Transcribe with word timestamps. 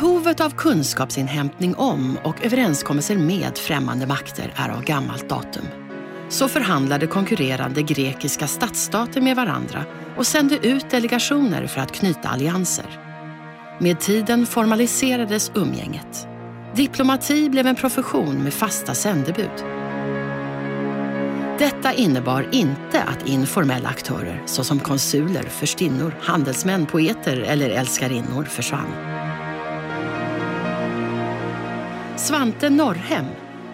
Behovet 0.00 0.40
av 0.40 0.50
kunskapsinhämtning 0.50 1.74
om 1.74 2.18
och 2.24 2.44
överenskommelser 2.44 3.16
med 3.16 3.58
främmande 3.58 4.06
makter 4.06 4.52
är 4.56 4.68
av 4.68 4.84
gammalt 4.84 5.28
datum. 5.28 5.64
Så 6.28 6.48
förhandlade 6.48 7.06
konkurrerande 7.06 7.82
grekiska 7.82 8.46
stadsstater 8.46 9.20
med 9.20 9.36
varandra 9.36 9.84
och 10.16 10.26
sände 10.26 10.66
ut 10.66 10.90
delegationer 10.90 11.66
för 11.66 11.80
att 11.80 11.92
knyta 11.92 12.28
allianser. 12.28 13.00
Med 13.80 14.00
tiden 14.00 14.46
formaliserades 14.46 15.52
umgänget. 15.54 16.28
Diplomati 16.74 17.48
blev 17.50 17.66
en 17.66 17.76
profession 17.76 18.42
med 18.44 18.54
fasta 18.54 18.94
sändebud. 18.94 19.64
Detta 21.58 21.92
innebar 21.92 22.48
inte 22.52 23.02
att 23.02 23.28
informella 23.28 23.88
aktörer 23.88 24.42
såsom 24.46 24.80
konsuler, 24.80 25.42
förstinnor, 25.42 26.14
handelsmän, 26.20 26.86
poeter 26.86 27.40
eller 27.40 27.70
älskarinnor 27.70 28.44
försvann. 28.44 29.18
Svante 32.18 32.70
Norrhem, 32.70 33.24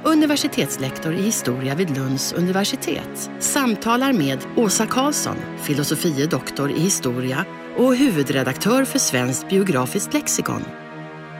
universitetslektor 0.05 1.14
i 1.14 1.23
historia 1.23 1.75
vid 1.75 1.97
Lunds 1.97 2.33
universitet, 2.33 3.31
samtalar 3.39 4.12
med 4.12 4.39
Åsa 4.56 4.87
Karlsson, 4.87 5.37
filosofie 5.62 6.27
doktor 6.27 6.70
i 6.70 6.81
historia 6.81 7.45
och 7.77 7.97
huvudredaktör 7.97 8.84
för 8.84 8.98
Svenskt 8.98 9.48
biografiskt 9.48 10.15
lexikon. 10.15 10.62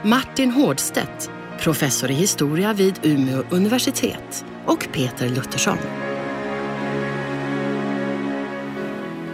Martin 0.03 0.51
Hårdstedt, 0.51 1.31
professor 1.59 2.11
i 2.11 2.13
historia 2.13 2.73
vid 2.73 2.99
Umeå 3.03 3.43
universitet 3.51 4.45
och 4.65 4.87
Peter 4.93 5.29
Luttersson. 5.29 5.77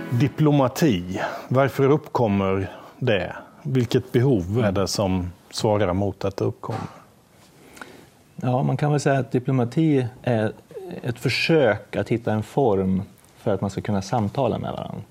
Diplomati, 0.10 1.22
varför 1.48 1.90
uppkommer 1.90 2.72
det? 3.00 3.36
Vilket 3.64 4.12
behov 4.12 4.64
är 4.66 4.72
det 4.72 4.88
som 4.88 5.32
svarar 5.52 5.94
mot 5.94 6.26
att 6.26 6.38
det 6.38 6.46
uppkommer? 6.46 7.01
Ja, 8.44 8.64
man 8.64 8.78
kan 8.78 8.92
väl 8.92 9.00
säga 9.00 9.20
att 9.20 9.32
diplomati 9.32 10.08
är 10.22 10.52
ett 11.04 11.20
försök 11.20 11.96
att 11.96 12.10
hitta 12.10 12.34
en 12.34 12.44
form 12.44 13.02
för 13.38 13.54
att 13.54 13.62
man 13.62 13.70
ska 13.70 13.82
kunna 13.82 14.02
samtala 14.02 14.58
med 14.58 14.72
varandra. 14.72 15.02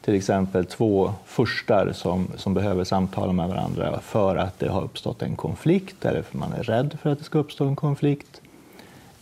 Till 0.00 0.14
exempel 0.14 0.66
två 0.66 1.12
furstar 1.24 1.92
som, 1.92 2.28
som 2.36 2.54
behöver 2.54 2.84
samtala 2.84 3.32
med 3.32 3.48
varandra 3.48 4.00
för 4.00 4.36
att 4.36 4.58
det 4.58 4.68
har 4.68 4.82
uppstått 4.82 5.22
en 5.22 5.36
konflikt 5.36 6.04
eller 6.04 6.22
för 6.22 6.38
att 6.38 6.40
man 6.40 6.52
är 6.52 6.62
rädd 6.62 6.98
för 7.02 7.10
att 7.10 7.18
det 7.18 7.24
ska 7.24 7.38
uppstå 7.38 7.64
en 7.66 7.76
konflikt. 7.76 8.40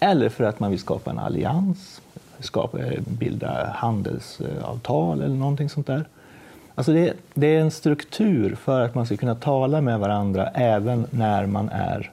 Eller 0.00 0.28
för 0.28 0.44
att 0.44 0.60
man 0.60 0.70
vill 0.70 0.80
skapa 0.80 1.10
en 1.10 1.18
allians, 1.18 2.02
skapa, 2.38 2.78
bilda 3.06 3.70
handelsavtal 3.74 5.22
eller 5.22 5.36
någonting 5.36 5.68
sånt 5.68 5.86
där. 5.86 6.04
Alltså 6.74 6.92
det, 6.92 7.12
det 7.34 7.46
är 7.46 7.60
en 7.60 7.70
struktur 7.70 8.54
för 8.54 8.80
att 8.80 8.94
man 8.94 9.06
ska 9.06 9.16
kunna 9.16 9.34
tala 9.34 9.80
med 9.80 10.00
varandra 10.00 10.46
även 10.54 11.06
när 11.10 11.46
man 11.46 11.68
är 11.68 12.10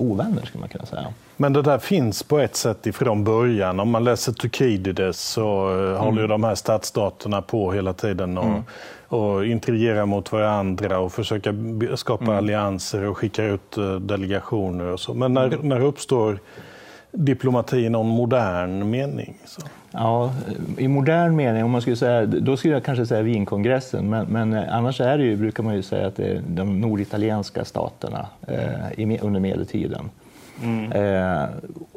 ovänner, 0.00 0.42
skulle 0.46 0.60
man 0.60 0.68
kunna 0.68 0.86
säga. 0.86 1.06
Men 1.36 1.52
det 1.52 1.62
där 1.62 1.78
finns 1.78 2.22
på 2.22 2.38
ett 2.38 2.56
sätt 2.56 2.86
ifrån 2.86 3.24
början. 3.24 3.80
Om 3.80 3.90
man 3.90 4.04
läser 4.04 4.32
Tukidides 4.32 5.20
så 5.20 5.68
mm. 5.68 5.96
håller 5.96 6.22
ju 6.22 6.28
de 6.28 6.44
här 6.44 6.54
stadsstaterna 6.54 7.42
på 7.42 7.72
hela 7.72 7.92
tiden 7.92 8.38
och, 8.38 8.44
mm. 8.44 8.62
och 9.08 9.46
intrigerar 9.46 10.06
mot 10.06 10.32
varandra 10.32 10.98
och 10.98 11.12
försöka 11.12 11.54
skapa 11.94 12.24
mm. 12.24 12.36
allianser 12.36 13.04
och 13.04 13.18
skicka 13.18 13.44
ut 13.44 13.76
eh, 13.76 13.94
delegationer 13.94 14.84
och 14.84 15.00
så. 15.00 15.14
Men 15.14 15.34
när, 15.34 15.46
mm. 15.46 15.68
när 15.68 15.80
uppstår 15.80 16.38
diplomati 17.12 17.76
i 17.76 17.88
någon 17.88 18.08
modern 18.08 18.90
mening? 18.90 19.34
Så. 19.44 19.60
Ja, 19.92 20.32
i 20.78 20.88
modern 20.88 21.36
mening, 21.36 21.64
om 21.64 21.70
man 21.70 21.80
skulle 21.80 21.96
säga, 21.96 22.26
då 22.26 22.56
skulle 22.56 22.74
jag 22.74 22.84
kanske 22.84 23.06
säga 23.06 23.22
Wienkongressen, 23.22 24.10
men, 24.10 24.26
men 24.26 24.52
eh, 24.52 24.74
annars 24.74 25.00
är 25.00 25.18
det 25.18 25.24
ju, 25.24 25.36
brukar 25.36 25.62
man 25.62 25.74
ju 25.74 25.82
säga 25.82 26.06
att 26.06 26.16
det 26.16 26.24
är 26.24 26.42
de 26.46 26.80
norditalienska 26.80 27.64
staterna 27.64 28.26
eh, 28.46 29.24
under 29.24 29.40
medeltiden. 29.40 30.10
Mm. 30.62 30.92
Eh, 30.92 31.48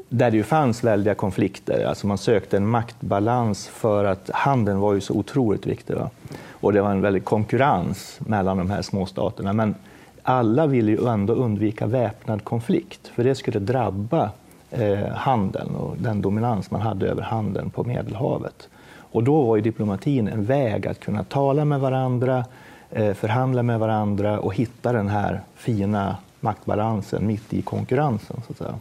där 0.10 0.32
det 0.32 0.38
ju 0.38 0.44
fanns 0.44 0.84
väldiga 0.84 1.16
konflikter, 1.16 1.86
alltså 1.86 2.08
man 2.08 2.18
sökte 2.18 2.58
en 2.58 2.68
maktbalans 2.68 3.68
för 3.68 4.06
att 4.06 4.30
handeln 4.34 4.80
var 4.80 4.94
ju 4.94 5.02
så 5.02 5.14
otroligt 5.14 5.66
viktig. 5.66 5.96
Va? 5.96 6.10
Och 6.52 6.74
det 6.74 6.82
var 6.82 6.92
en 6.92 7.02
väldig 7.02 7.24
konkurrens 7.24 8.20
mellan 8.20 8.58
de 8.58 8.70
här 8.70 8.82
småstaterna. 8.82 9.54
Men 9.54 9.76
alla 10.24 10.68
ville 10.68 10.92
ju 10.92 11.08
ändå 11.08 11.34
undvika 11.34 11.86
väpnad 11.86 12.44
konflikt, 12.44 13.08
för 13.08 13.24
det 13.24 13.36
skulle 13.36 13.60
drabba 13.60 14.32
eh, 14.74 15.08
handeln 15.08 15.76
och 15.76 15.98
den 15.98 16.22
dominans 16.22 16.72
man 16.72 16.82
hade 16.82 17.08
över 17.08 17.22
handeln 17.22 17.70
på 17.70 17.84
Medelhavet. 17.84 18.70
Och 18.96 19.24
då 19.24 19.44
var 19.44 19.56
ju 19.56 19.62
diplomatin 19.62 20.28
en 20.28 20.46
väg 20.46 20.88
att 20.88 21.00
kunna 21.00 21.24
tala 21.24 21.66
med 21.66 21.80
varandra, 21.80 22.46
eh, 22.92 23.14
förhandla 23.14 23.64
med 23.64 23.80
varandra 23.80 24.40
och 24.40 24.56
hitta 24.56 24.94
den 24.94 25.10
här 25.10 25.42
fina 25.56 26.18
maktbalansen 26.40 27.28
mitt 27.28 27.54
i 27.54 27.62
konkurrensen. 27.62 28.42
Så, 28.48 28.52
att 28.52 28.58
säga. 28.58 28.76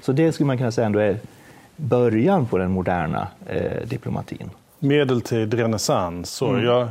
så 0.00 0.12
det 0.12 0.32
skulle 0.32 0.46
man 0.46 0.58
kunna 0.58 0.72
säga 0.72 0.86
ändå 0.86 0.98
är 0.98 1.18
början 1.76 2.46
på 2.46 2.58
den 2.58 2.70
moderna 2.70 3.28
eh, 3.46 3.88
diplomatin 3.88 4.50
medeltid, 4.80 5.54
renässans. 5.54 6.42
Mm. 6.42 6.64
Jag, 6.64 6.88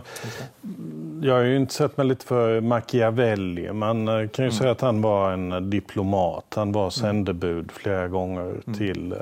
jag 1.21 1.33
har 1.33 1.41
ju 1.41 1.57
inte 1.57 1.73
sett 1.73 1.97
mig 1.97 2.05
lite 2.05 2.25
för 2.25 2.61
Machiavelli. 2.61 3.73
Man 3.73 4.07
eh, 4.07 4.13
kan 4.13 4.45
ju 4.45 4.49
mm. 4.49 4.51
säga 4.51 4.71
att 4.71 4.81
han 4.81 5.01
var 5.01 5.31
en 5.31 5.69
diplomat. 5.69 6.53
Han 6.55 6.71
var 6.71 6.89
sändebud 6.89 7.71
flera 7.71 8.07
gånger 8.07 8.41
mm. 8.41 8.77
till 8.77 9.11
eh, 9.11 9.19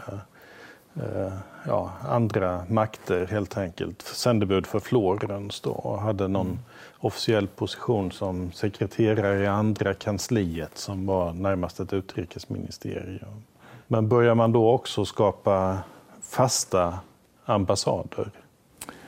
eh, 0.96 1.34
ja, 1.66 1.92
andra 2.10 2.66
makter 2.70 3.26
helt 3.26 3.58
enkelt. 3.58 4.02
Sändebud 4.02 4.68
för 4.68 4.80
Florens 4.80 5.62
då 5.62 5.72
och 5.72 6.00
hade 6.00 6.28
någon 6.28 6.48
mm. 6.48 6.60
officiell 7.00 7.48
position 7.48 8.12
som 8.12 8.52
sekreterare 8.52 9.44
i 9.44 9.48
andra 9.48 9.94
kansliet 9.94 10.78
som 10.78 11.06
var 11.06 11.34
närmast 11.34 11.80
ett 11.80 11.94
utrikesministerium. 11.94 13.44
Men 13.88 14.08
börjar 14.08 14.36
man 14.36 14.52
då 14.52 14.72
också 14.72 15.06
skapa 15.06 15.78
fasta 16.22 17.00
ambassader? 17.46 18.32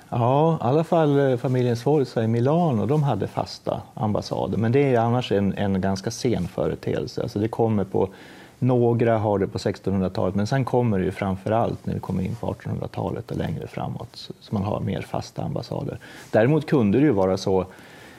Ja, 0.09 0.53
i 0.53 0.57
alla 0.63 0.83
fall 0.83 1.19
eh, 1.19 1.37
familjen 1.37 1.75
Sforza 1.75 2.23
i 2.23 2.27
Milano, 2.27 2.85
de 2.85 3.03
hade 3.03 3.27
fasta 3.27 3.81
ambassader. 3.93 4.57
Men 4.57 4.71
det 4.71 4.95
är 4.95 4.99
annars 4.99 5.31
en, 5.31 5.53
en 5.53 5.81
ganska 5.81 6.11
sen 6.11 6.47
företeelse. 6.47 7.21
Alltså 7.21 7.39
det 7.39 7.47
kommer 7.47 7.83
på, 7.83 8.09
några 8.59 9.17
har 9.17 9.39
det 9.39 9.47
på 9.47 9.57
1600-talet, 9.57 10.35
men 10.35 10.47
sen 10.47 10.65
kommer 10.65 10.99
det 10.99 11.05
ju 11.05 11.11
framför 11.11 11.51
allt 11.51 11.85
när 11.85 11.93
vi 11.93 11.99
kommer 11.99 12.23
in 12.23 12.35
på 12.35 12.53
1800-talet 12.53 13.31
och 13.31 13.37
längre 13.37 13.67
framåt, 13.67 14.31
så 14.39 14.55
man 14.55 14.63
har 14.63 14.79
mer 14.79 15.01
fasta 15.01 15.43
ambassader. 15.43 15.97
Däremot 16.31 16.67
kunde 16.67 16.99
det 16.99 17.05
ju 17.05 17.11
vara 17.11 17.37
så, 17.37 17.65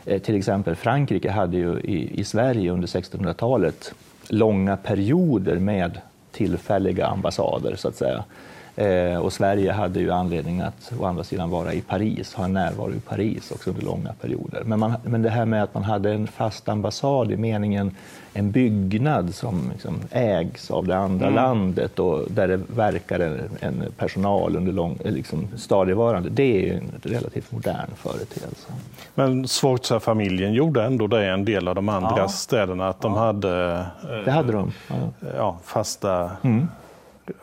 eh, 0.05 0.23
till 0.23 0.35
exempel 0.35 0.77
Frankrike 0.77 1.31
hade 1.31 1.57
ju 1.57 1.81
i, 1.81 2.21
i 2.21 2.25
Sverige 2.25 2.71
under 2.71 2.89
1600-talet 2.89 3.95
långa 4.29 4.77
perioder 4.77 5.59
med 5.59 6.01
tillfälliga 6.33 7.07
ambassader, 7.07 7.77
så 7.77 7.89
att 7.89 7.97
säga. 7.97 8.25
Eh, 8.81 9.19
och 9.19 9.33
Sverige 9.33 9.73
hade 9.73 10.01
ju 10.01 10.11
anledning 10.11 10.61
att 10.61 10.93
å 11.01 11.05
andra 11.05 11.25
sidan 11.25 11.51
vara 11.51 11.73
i 11.73 11.81
Paris, 11.81 12.35
ha 12.35 12.45
en 12.45 12.53
närvaro 12.53 12.93
i 12.93 13.01
Paris 13.01 13.51
också 13.51 13.71
under 13.71 13.83
långa 13.83 14.13
perioder. 14.21 14.63
Men, 14.65 14.79
man, 14.79 14.93
men 15.05 15.23
det 15.23 15.31
här 15.31 15.45
med 15.45 15.63
att 15.63 15.75
man 15.75 15.83
hade 15.83 16.13
en 16.13 16.27
fast 16.27 16.69
ambassad 16.69 17.33
i 17.33 17.37
meningen 17.37 17.97
en 18.33 18.51
byggnad 18.51 19.35
som 19.35 19.71
liksom 19.73 19.95
ägs 20.11 20.71
av 20.71 20.87
det 20.87 20.97
andra 20.97 21.27
mm. 21.27 21.35
landet 21.35 21.99
och 21.99 22.25
där 22.31 22.49
det 22.49 22.57
verkar 22.57 23.21
en, 23.21 23.51
en 23.61 23.85
personal 23.97 24.57
under 24.57 24.73
lång, 24.73 24.99
eh, 25.05 25.13
liksom 25.13 25.49
stadigvarande, 25.57 26.29
det 26.29 26.71
är 26.71 26.75
en 26.75 26.93
relativt 27.03 27.53
modern 27.53 27.91
företeelse. 27.97 28.73
Men 29.15 29.49
Sforza-familjen 29.49 30.53
gjorde 30.53 30.85
ändå 30.85 31.07
det 31.07 31.27
en 31.27 31.45
del 31.45 31.69
av 31.69 31.75
de 31.75 31.89
andra 31.89 32.15
ja. 32.17 32.29
städerna, 32.29 32.89
att 32.89 33.01
de 33.01 33.13
ja. 33.13 33.19
hade, 33.19 33.87
det 34.25 34.31
hade 34.31 34.53
de. 34.53 34.73
Ja. 34.89 34.97
Ja, 35.37 35.59
fasta 35.65 36.31
mm 36.43 36.69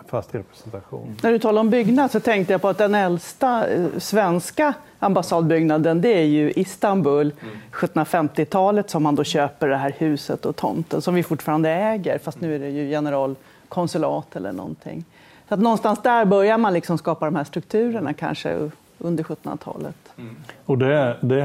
fast 0.07 0.35
representation. 0.35 1.17
När 1.23 1.31
du 1.31 1.39
talar 1.39 1.61
om 1.61 1.69
byggnad 1.69 2.11
så 2.11 2.19
tänkte 2.19 2.53
jag 2.53 2.61
på 2.61 2.67
att 2.67 2.77
den 2.77 2.95
äldsta 2.95 3.67
eh, 3.67 3.85
svenska 3.97 4.73
ambassadbyggnaden 4.99 6.01
det 6.01 6.09
är 6.09 6.25
ju 6.25 6.51
Istanbul, 6.51 7.33
mm. 7.41 7.57
1750-talet 7.71 8.89
som 8.89 9.03
man 9.03 9.15
då 9.15 9.23
köper 9.23 9.67
det 9.67 9.77
här 9.77 9.93
huset 9.97 10.45
och 10.45 10.55
tomten 10.55 11.01
som 11.01 11.15
vi 11.15 11.23
fortfarande 11.23 11.69
äger, 11.69 12.17
fast 12.17 12.41
nu 12.41 12.55
är 12.55 12.59
det 12.59 12.69
ju 12.69 12.89
generalkonsulat 12.89 14.35
eller 14.35 14.51
någonting. 14.51 15.05
Så 15.47 15.53
att 15.53 15.59
någonstans 15.59 16.01
där 16.01 16.25
börjar 16.25 16.57
man 16.57 16.73
liksom 16.73 16.97
skapa 16.97 17.25
de 17.25 17.35
här 17.35 17.43
strukturerna 17.43 18.13
kanske 18.13 18.69
under 18.99 19.23
1700-talet. 19.23 19.95
Mm. 20.17 20.35
Och 20.65 20.77
det, 20.77 21.17
det, 21.21 21.41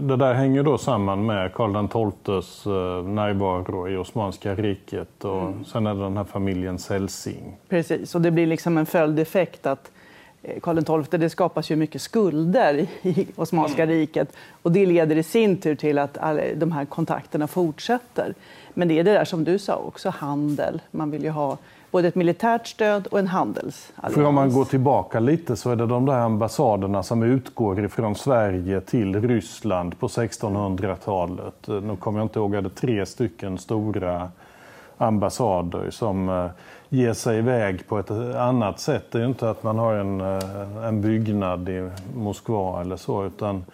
det, 0.00 0.16
där 0.16 0.34
hänger 0.34 0.62
då 0.62 0.78
samman 0.78 1.26
med 1.26 1.52
Karl 1.54 1.88
XIIs 1.88 2.66
eh, 2.66 3.08
närvaro 3.08 3.88
i 3.88 3.96
Osmanska 3.96 4.54
riket 4.54 5.24
och 5.24 5.42
mm. 5.42 5.64
sen 5.64 5.86
är 5.86 5.94
det 5.94 6.00
den 6.00 6.16
här 6.16 6.24
familjen 6.24 6.78
Celsing. 6.78 7.56
Precis, 7.68 8.14
och 8.14 8.20
det 8.20 8.30
blir 8.30 8.46
liksom 8.46 8.78
en 8.78 8.86
följdeffekt 8.86 9.66
att 9.66 9.90
eh, 10.42 10.60
Karl 10.60 11.04
XII, 11.04 11.18
det 11.18 11.30
skapas 11.30 11.70
ju 11.70 11.76
mycket 11.76 12.02
skulder 12.02 12.86
i 13.02 13.26
Osmanska 13.36 13.82
mm. 13.82 13.94
riket 13.94 14.32
och 14.62 14.72
det 14.72 14.86
leder 14.86 15.16
i 15.16 15.22
sin 15.22 15.56
tur 15.56 15.74
till 15.74 15.98
att 15.98 16.18
de 16.56 16.72
här 16.72 16.84
kontakterna 16.84 17.46
fortsätter. 17.46 18.34
Men 18.74 18.88
det 18.88 18.98
är 18.98 19.04
det 19.04 19.12
där 19.12 19.24
som 19.24 19.44
du 19.44 19.58
sa 19.58 19.76
också, 19.76 20.10
handel. 20.10 20.82
Man 20.90 21.10
vill 21.10 21.24
ju 21.24 21.30
ha 21.30 21.58
både 21.96 22.08
ett 22.08 22.14
militärt 22.14 22.66
stöd 22.66 23.06
och 23.06 23.18
en 23.18 23.26
handelsallians. 23.26 24.14
För 24.14 24.24
om 24.24 24.34
man 24.34 24.52
går 24.52 24.64
tillbaka 24.64 25.20
lite 25.20 25.56
så 25.56 25.70
är 25.70 25.76
det 25.76 25.86
de 25.86 26.06
där 26.06 26.18
ambassaderna 26.18 27.02
som 27.02 27.22
utgår 27.22 27.84
ifrån 27.84 28.14
Sverige 28.14 28.80
till 28.80 29.28
Ryssland 29.28 29.98
på 29.98 30.06
1600-talet. 30.06 31.54
Nu 31.66 31.96
kommer 32.00 32.18
jag 32.18 32.24
inte 32.24 32.38
ihåg, 32.38 32.52
det 32.52 32.70
tre 32.70 33.06
stycken 33.06 33.58
stora 33.58 34.30
ambassader 34.98 35.90
som 35.90 36.28
eh, 36.28 36.46
ger 36.88 37.12
sig 37.12 37.38
iväg 37.38 37.88
på 37.88 37.98
ett 37.98 38.10
annat 38.36 38.80
sätt. 38.80 39.04
Det 39.10 39.18
är 39.18 39.22
ju 39.22 39.28
inte 39.28 39.50
att 39.50 39.62
man 39.62 39.78
har 39.78 39.94
en, 39.94 40.20
eh, 40.20 40.84
en 40.84 41.00
byggnad 41.00 41.68
i 41.68 41.90
Moskva 42.16 42.80
eller 42.80 42.96
så, 42.96 43.24
utan 43.24 43.64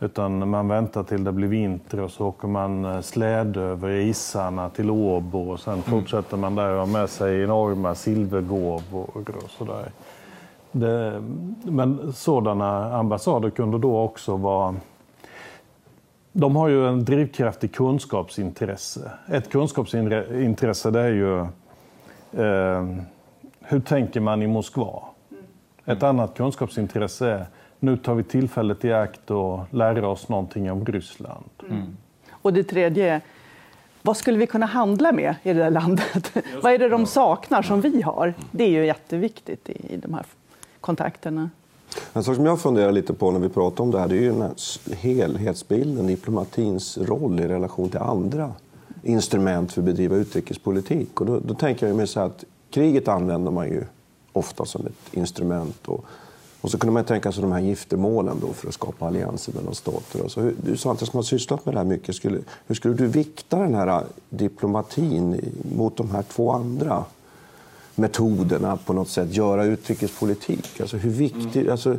utan 0.00 0.50
man 0.50 0.68
väntar 0.68 1.02
till 1.02 1.24
det 1.24 1.32
blir 1.32 1.48
vinter 1.48 2.00
och 2.00 2.10
så 2.10 2.26
åker 2.26 2.48
man 2.48 2.84
eh, 2.84 3.00
släd 3.00 3.56
över 3.56 3.90
isarna 3.90 4.70
till 4.70 4.90
Åbo 4.90 5.50
och 5.50 5.60
sen 5.60 5.72
mm. 5.72 5.84
fortsätter 5.84 6.36
man 6.36 6.54
där 6.54 6.72
och 6.72 6.78
har 6.78 6.86
med 6.86 7.10
sig 7.10 7.42
enorma 7.42 7.94
silvergåvor 7.94 9.10
och 9.44 9.50
sådär. 9.50 9.92
Det, 10.72 11.22
men 11.62 12.12
sådana 12.12 12.96
ambassader 12.96 13.50
kunde 13.50 13.78
då 13.78 13.98
också 13.98 14.36
vara 14.36 14.74
de 16.32 16.56
har 16.56 16.68
ju 16.68 16.88
en 16.88 17.04
drivkraftig 17.04 17.74
kunskapsintresse. 17.74 19.10
Ett 19.26 19.50
kunskapsintresse 19.50 20.90
det 20.90 21.00
är 21.00 21.08
ju 21.08 21.40
eh, 22.44 22.86
hur 23.60 23.80
tänker 23.80 24.20
man 24.20 24.42
i 24.42 24.46
Moskva? 24.46 25.02
Ett 25.84 26.02
annat 26.02 26.34
kunskapsintresse 26.34 27.30
är 27.30 27.46
nu 27.80 27.96
tar 27.96 28.14
vi 28.14 28.22
tillfället 28.22 28.84
i 28.84 28.92
akt 28.92 29.30
och 29.30 29.60
lära 29.70 30.08
oss 30.08 30.28
någonting 30.28 30.70
om 30.70 30.84
Ryssland. 30.84 31.44
Mm. 31.70 31.96
Och 32.30 32.52
det 32.52 32.64
tredje 32.64 33.14
är, 33.14 33.20
vad 34.02 34.16
skulle 34.16 34.38
vi 34.38 34.46
kunna 34.46 34.66
handla 34.66 35.12
med 35.12 35.34
i 35.42 35.52
det 35.52 35.58
där 35.58 35.70
landet? 35.70 36.32
vad 36.62 36.72
är 36.72 36.78
det 36.78 36.88
de 36.88 37.06
saknar 37.06 37.62
som 37.62 37.80
vi 37.80 38.02
har? 38.02 38.34
Det 38.50 38.64
är 38.64 38.68
ju 38.68 38.86
jätteviktigt 38.86 39.68
i, 39.68 39.96
de 39.96 40.14
här 40.14 40.24
kontakterna. 40.80 41.50
En 42.12 42.24
sak 42.24 42.36
som 42.36 42.46
jag 42.46 42.60
funderar 42.60 42.92
lite 42.92 43.14
på 43.14 43.30
när 43.30 43.40
vi 43.40 43.48
pratar 43.48 43.84
om 43.84 43.90
det 43.90 43.98
här 43.98 44.08
det 44.08 44.14
är 44.14 44.20
ju 44.20 44.32
den 44.32 44.42
här 44.42 44.94
helhetsbilden, 44.94 46.06
diplomatins 46.06 46.98
roll 46.98 47.40
i 47.40 47.48
relation 47.48 47.88
till 47.88 48.00
andra 48.00 48.52
instrument 49.02 49.72
för 49.72 49.80
att 49.80 49.84
bedriva 49.84 50.16
utrikespolitik. 50.16 51.20
Och 51.20 51.26
då, 51.26 51.40
då 51.40 51.54
tänker 51.54 51.86
jag 51.86 51.96
mig 51.96 52.06
så 52.06 52.20
att 52.20 52.44
kriget 52.70 53.08
använder 53.08 53.50
man 53.50 53.68
ju 53.68 53.84
ofta 54.32 54.64
som 54.64 54.86
ett 54.86 55.14
instrument. 55.14 55.88
Och 55.88 56.04
och 56.60 56.70
så 56.70 56.78
kunde 56.78 56.92
man 56.92 57.04
tänka 57.04 57.32
sig 57.32 57.42
de 57.42 57.52
här 57.52 57.60
giftermålen 57.60 58.36
då 58.40 58.52
för 58.52 58.68
att 58.68 58.74
skapa 58.74 59.06
allianser 59.06 59.52
mellan 59.52 59.74
stater. 59.74 60.22
Och 60.22 60.30
så, 60.30 60.50
du 60.62 60.76
Svante 60.76 61.06
som 61.06 61.16
har 61.16 61.22
sysslat 61.22 61.64
med 61.66 61.74
det 61.74 61.78
här 61.78 61.84
mycket, 61.84 62.14
skulle, 62.14 62.38
hur 62.66 62.74
skulle 62.74 62.94
du 62.94 63.06
vikta 63.06 63.58
den 63.58 63.74
här 63.74 64.04
diplomatin 64.28 65.40
mot 65.76 65.96
de 65.96 66.10
här 66.10 66.22
två 66.22 66.52
andra 66.52 67.04
metoderna 67.94 68.76
på 68.76 68.92
något 68.92 69.08
sätt, 69.08 69.36
göra 69.36 69.64
utrikespolitik? 69.64 70.80
Alltså 70.80 70.96
hur 70.96 71.10
viktigt, 71.10 71.56
mm. 71.56 71.72
alltså, 71.72 71.96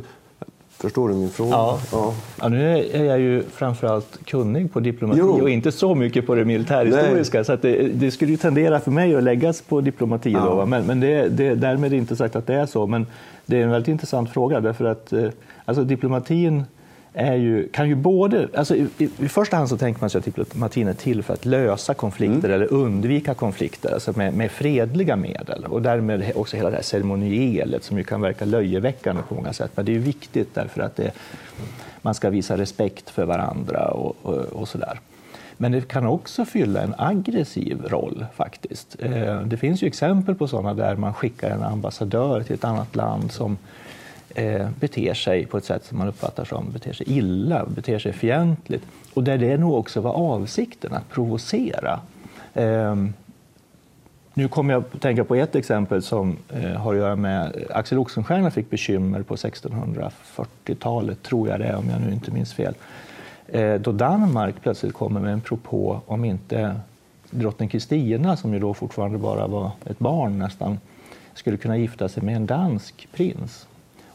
Förstår 0.78 1.08
du 1.08 1.14
min 1.14 1.30
fråga? 1.30 1.50
Ja. 1.50 1.78
ja. 1.92 2.14
ja. 2.40 2.48
nu 2.48 2.78
är 2.92 3.04
jag 3.04 3.20
ju 3.20 3.42
framförallt 3.42 4.18
kunnig 4.24 4.72
på 4.72 4.80
diplomati 4.80 5.20
jo. 5.20 5.42
och 5.42 5.50
inte 5.50 5.72
så 5.72 5.94
mycket 5.94 6.26
på 6.26 6.34
det 6.34 6.44
militärhistoriska. 6.44 7.38
Nej. 7.38 7.44
Så 7.44 7.56
det, 7.56 7.88
det, 7.88 8.10
skulle 8.10 8.30
ju 8.30 8.36
tendera 8.36 8.80
för 8.80 8.90
mig 8.90 9.16
att 9.16 9.22
läggas 9.22 9.62
på 9.62 9.80
diplomati. 9.80 10.32
Ja. 10.32 10.44
Då, 10.44 10.66
men 10.66 10.86
men 10.86 11.00
det, 11.00 11.28
det, 11.28 11.54
därmed 11.54 11.92
inte 11.92 12.16
sagt 12.16 12.36
att 12.36 12.46
det 12.46 12.54
är 12.54 12.66
så. 12.66 12.86
Men 12.86 13.06
det 13.46 13.58
är 13.58 13.62
en 13.62 13.70
väldigt 13.70 13.88
intressant 13.88 14.30
fråga 14.30 14.60
därför 14.60 14.84
att 14.84 15.12
eh, 15.12 15.28
alltså, 15.64 15.84
diplomatin 15.84 16.64
är 17.14 17.34
ju, 17.34 17.68
kan 17.68 17.88
ju 17.88 17.94
både... 17.94 18.48
Alltså 18.54 18.76
i, 18.76 18.88
i, 18.98 19.28
första 19.28 19.56
hand 19.56 19.68
så 19.68 19.76
tänker 19.76 20.00
man 20.00 20.10
sig 20.10 20.18
att 20.18 20.24
diplomatin 20.24 20.88
är 20.88 20.94
till 20.94 21.22
för 21.22 21.34
att 21.34 21.44
lösa 21.44 21.94
konflikter 21.94 22.48
mm. 22.48 22.52
eller 22.52 22.72
undvika 22.72 23.34
konflikter 23.34 23.94
alltså 23.94 24.12
med, 24.16 24.34
med, 24.34 24.50
fredliga 24.50 25.16
medel. 25.16 25.64
Och 25.64 25.82
därmed 25.82 26.32
också 26.34 26.56
hela 26.56 26.70
det 26.70 26.76
här 26.76 26.82
ceremonielet 26.82 27.84
som 27.84 27.98
ju 27.98 28.04
kan 28.04 28.20
verka 28.20 28.44
löjeväckande 28.44 29.22
på 29.28 29.34
många 29.34 29.52
sätt. 29.52 29.70
Men 29.74 29.84
det 29.84 29.94
är 29.94 29.98
viktigt 29.98 30.54
därför 30.54 30.80
att 30.80 30.96
det, 30.96 31.12
man 32.02 32.14
ska 32.14 32.30
visa 32.30 32.56
respekt 32.56 33.10
för 33.10 33.24
varandra 33.24 33.88
och, 33.88 34.16
och, 34.22 34.38
och 34.38 34.68
sådär. 34.68 35.00
Men 35.56 35.72
det 35.72 35.88
kan 35.88 36.06
också 36.06 36.44
fylla 36.44 36.80
en 36.80 36.94
aggressiv 36.98 37.82
roll 37.84 38.26
faktiskt. 38.34 38.96
Eh, 38.98 39.40
det 39.40 39.56
finns 39.56 39.82
ju 39.82 39.86
exempel 39.86 40.34
på 40.34 40.48
sådana 40.48 40.74
där 40.74 40.96
man 40.96 41.14
skickar 41.14 41.50
en 41.50 41.62
ambassadör 41.62 42.42
till 42.42 42.54
ett 42.54 42.64
annat 42.64 42.96
land 42.96 43.32
som 43.32 43.58
eh, 44.34 44.68
beter 44.80 45.14
sig 45.14 45.46
på 45.46 45.58
ett 45.58 45.64
sätt 45.64 45.84
som 45.84 45.98
man 45.98 46.08
uppfattar 46.08 46.44
som 46.44 46.70
beter 46.72 46.92
sig 46.92 47.10
illa, 47.10 47.66
beter 47.66 47.98
sig 47.98 48.12
fientligt. 48.12 48.84
Och 49.14 49.24
där 49.24 49.38
det 49.38 49.56
nog 49.56 49.74
också 49.74 50.00
var 50.00 50.12
avsikten, 50.12 50.92
att 50.94 51.08
provocera. 51.08 52.00
Eh, 52.54 52.94
nu 54.34 54.48
kommer 54.48 54.74
jag 54.74 54.84
att 54.94 55.00
tänka 55.00 55.24
på 55.24 55.34
ett 55.34 55.54
exempel 55.54 56.02
som 56.02 56.36
eh, 56.48 56.70
har 56.70 56.92
att 56.92 56.98
göra 56.98 57.16
med 57.16 57.56
eh, 57.56 57.76
Axel 57.76 57.98
Oxenstierna 57.98 58.50
fick 58.50 58.70
bekymmer 58.70 59.22
på 59.22 59.36
1640-talet, 59.36 61.22
tror 61.22 61.48
jag 61.48 61.60
det 61.60 61.66
är, 61.66 61.76
om 61.76 61.88
jag 61.90 62.00
nu 62.00 62.12
inte 62.12 62.30
minns 62.30 62.54
fel. 62.54 62.74
Eh, 63.46 63.74
då 63.74 63.92
Danmark 63.92 64.54
plötsligt 64.62 64.94
kommer 64.94 65.20
med 65.20 65.32
en 65.32 65.40
propå 65.40 66.00
om 66.06 66.24
inte 66.24 66.76
drottning 67.30 67.68
Kristina, 67.68 68.36
som 68.36 68.54
ju 68.54 68.60
då 68.60 68.74
fortfarande 68.74 69.18
bara 69.18 69.46
var 69.46 69.70
ett 69.84 69.98
barn 69.98 70.38
nästan, 70.38 70.78
skulle 71.34 71.56
kunna 71.56 71.76
gifta 71.76 72.08
sig 72.08 72.22
med 72.22 72.36
en 72.36 72.46
dansk 72.46 73.08
prins. 73.12 73.66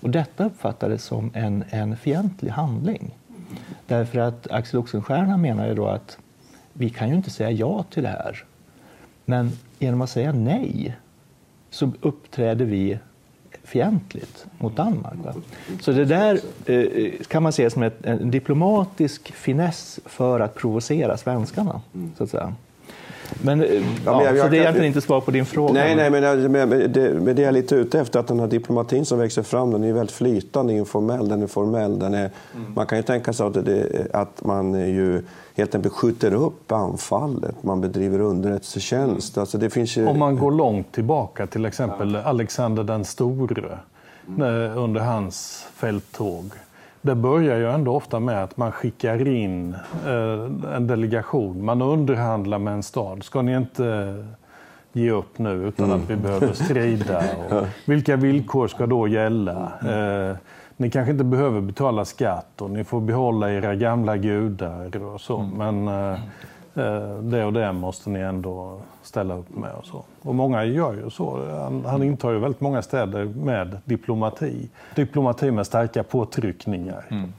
Och 0.07 0.11
detta 0.11 0.45
uppfattades 0.45 1.03
som 1.03 1.31
en, 1.33 1.63
en 1.69 1.97
fientlig 1.97 2.49
handling. 2.49 3.15
Därför 3.87 4.19
att 4.19 4.51
Axel 4.51 4.79
Oxenstierna 4.79 5.37
menade 5.37 5.73
då 5.73 5.87
att 5.87 6.17
vi 6.73 6.89
kan 6.89 7.09
ju 7.09 7.15
inte 7.15 7.29
säga 7.29 7.51
ja 7.51 7.83
till 7.83 8.03
det 8.03 8.09
här. 8.09 8.43
Men 9.25 9.51
genom 9.79 10.01
att 10.01 10.09
säga 10.09 10.31
nej 10.31 10.97
så 11.69 11.91
uppträder 12.01 12.65
vi 12.65 12.99
fientligt 13.63 14.45
mot 14.57 14.75
Danmark. 14.75 15.17
Va? 15.25 15.33
Så 15.81 15.91
det 15.91 16.05
där 16.05 16.39
eh, 16.65 17.11
kan 17.27 17.43
man 17.43 17.53
se 17.53 17.69
som 17.69 17.83
ett, 17.83 18.05
en 18.05 18.31
diplomatisk 18.31 19.31
finess 19.31 19.99
för 20.05 20.39
att 20.39 20.55
provocera 20.55 21.17
svenskarna. 21.17 21.81
Så 22.17 22.23
att 22.23 22.29
säga. 22.29 22.55
Men, 23.41 23.59
ja, 24.05 24.17
men 24.17 24.25
jag, 24.25 24.37
så 24.37 24.47
det 24.47 24.57
är 24.57 24.61
egentligen 24.61 24.87
inte 24.87 25.01
svar 25.01 25.21
på 25.21 25.31
din 25.31 25.45
fråga. 25.45 25.73
Nej, 25.73 25.95
nej 25.95 26.09
men, 26.09 26.51
men, 26.51 26.69
men, 26.69 26.91
det, 26.91 27.13
men 27.13 27.35
det 27.35 27.43
är 27.43 27.51
lite 27.51 27.75
ute 27.75 27.99
efter 27.99 28.19
att 28.19 28.27
den 28.27 28.39
här 28.39 28.47
diplomatin 28.47 29.05
som 29.05 29.19
växer 29.19 29.43
fram, 29.43 29.71
den 29.71 29.83
är 29.83 29.93
väldigt 29.93 30.15
flytande, 30.15 30.73
informell, 30.73 31.27
den 31.29 31.43
är 31.43 31.47
formell. 31.47 31.99
Den 31.99 32.13
är, 32.13 32.29
mm. 32.55 32.73
Man 32.75 32.85
kan 32.85 32.97
ju 32.97 33.03
tänka 33.03 33.33
sig 33.33 33.47
att, 33.47 33.65
det, 33.65 34.07
att 34.13 34.43
man 34.43 34.73
ju 34.73 35.23
helt 35.55 35.75
enkelt 35.75 35.93
skjuter 35.93 36.33
upp 36.33 36.71
anfallet, 36.71 37.63
man 37.63 37.81
bedriver 37.81 38.19
underrättelsetjänst. 38.19 39.37
Alltså 39.37 39.57
det 39.57 39.69
finns 39.69 39.97
ju... 39.97 40.07
Om 40.07 40.19
man 40.19 40.35
går 40.35 40.51
långt 40.51 40.91
tillbaka, 40.91 41.47
till 41.47 41.65
exempel 41.65 42.15
Alexander 42.15 42.83
den 42.83 43.05
store 43.05 43.77
mm. 44.27 44.77
under 44.77 45.01
hans 45.01 45.65
fälttåg 45.75 46.51
det 47.07 47.15
börjar 47.15 47.57
ju 47.57 47.71
ändå 47.71 47.95
ofta 47.95 48.19
med 48.19 48.43
att 48.43 48.57
man 48.57 48.71
skickar 48.71 49.27
in 49.27 49.73
eh, 50.05 50.75
en 50.75 50.87
delegation. 50.87 51.65
Man 51.65 51.81
underhandlar 51.81 52.59
med 52.59 52.73
en 52.73 52.83
stad. 52.83 53.23
Ska 53.23 53.41
ni 53.41 53.55
inte 53.55 54.25
ge 54.93 55.11
upp 55.11 55.39
nu 55.39 55.67
utan 55.67 55.85
mm. 55.85 56.01
att 56.01 56.09
vi 56.09 56.15
behöver 56.15 56.53
strida? 56.53 57.23
Och 57.49 57.67
vilka 57.85 58.15
villkor 58.15 58.67
ska 58.67 58.85
då 58.85 59.07
gälla? 59.07 59.71
Eh, 59.81 60.35
ni 60.77 60.89
kanske 60.89 61.11
inte 61.11 61.23
behöver 61.23 61.61
betala 61.61 62.05
skatt 62.05 62.61
och 62.61 62.69
ni 62.69 62.83
får 62.83 63.01
behålla 63.01 63.51
era 63.51 63.75
gamla 63.75 64.17
gudar 64.17 65.03
och 65.03 65.21
så. 65.21 65.39
Mm. 65.39 65.83
Men 65.85 66.17
Eh, 66.77 67.17
det 67.21 67.45
och 67.45 67.53
det 67.53 67.73
måste 67.73 68.09
ni 68.09 68.19
ändå 68.19 68.79
ställa 69.07 69.37
upp 69.37 69.55
med. 69.55 69.71
Och, 69.71 69.85
så. 69.85 70.03
och 70.21 70.35
många 70.35 70.65
gör 70.65 70.93
ju 70.93 71.09
så. 71.09 71.51
Han, 71.59 71.85
han 71.85 72.03
intar 72.03 72.31
ju 72.31 72.39
väldigt 72.39 72.61
många 72.61 72.81
städer 72.81 73.25
med 73.25 73.77
diplomati. 73.85 74.69
Diplomati 74.95 75.51
med 75.51 75.65
starka 75.65 76.03
påtryckningar. 76.03 77.05
Mm. 77.09 77.33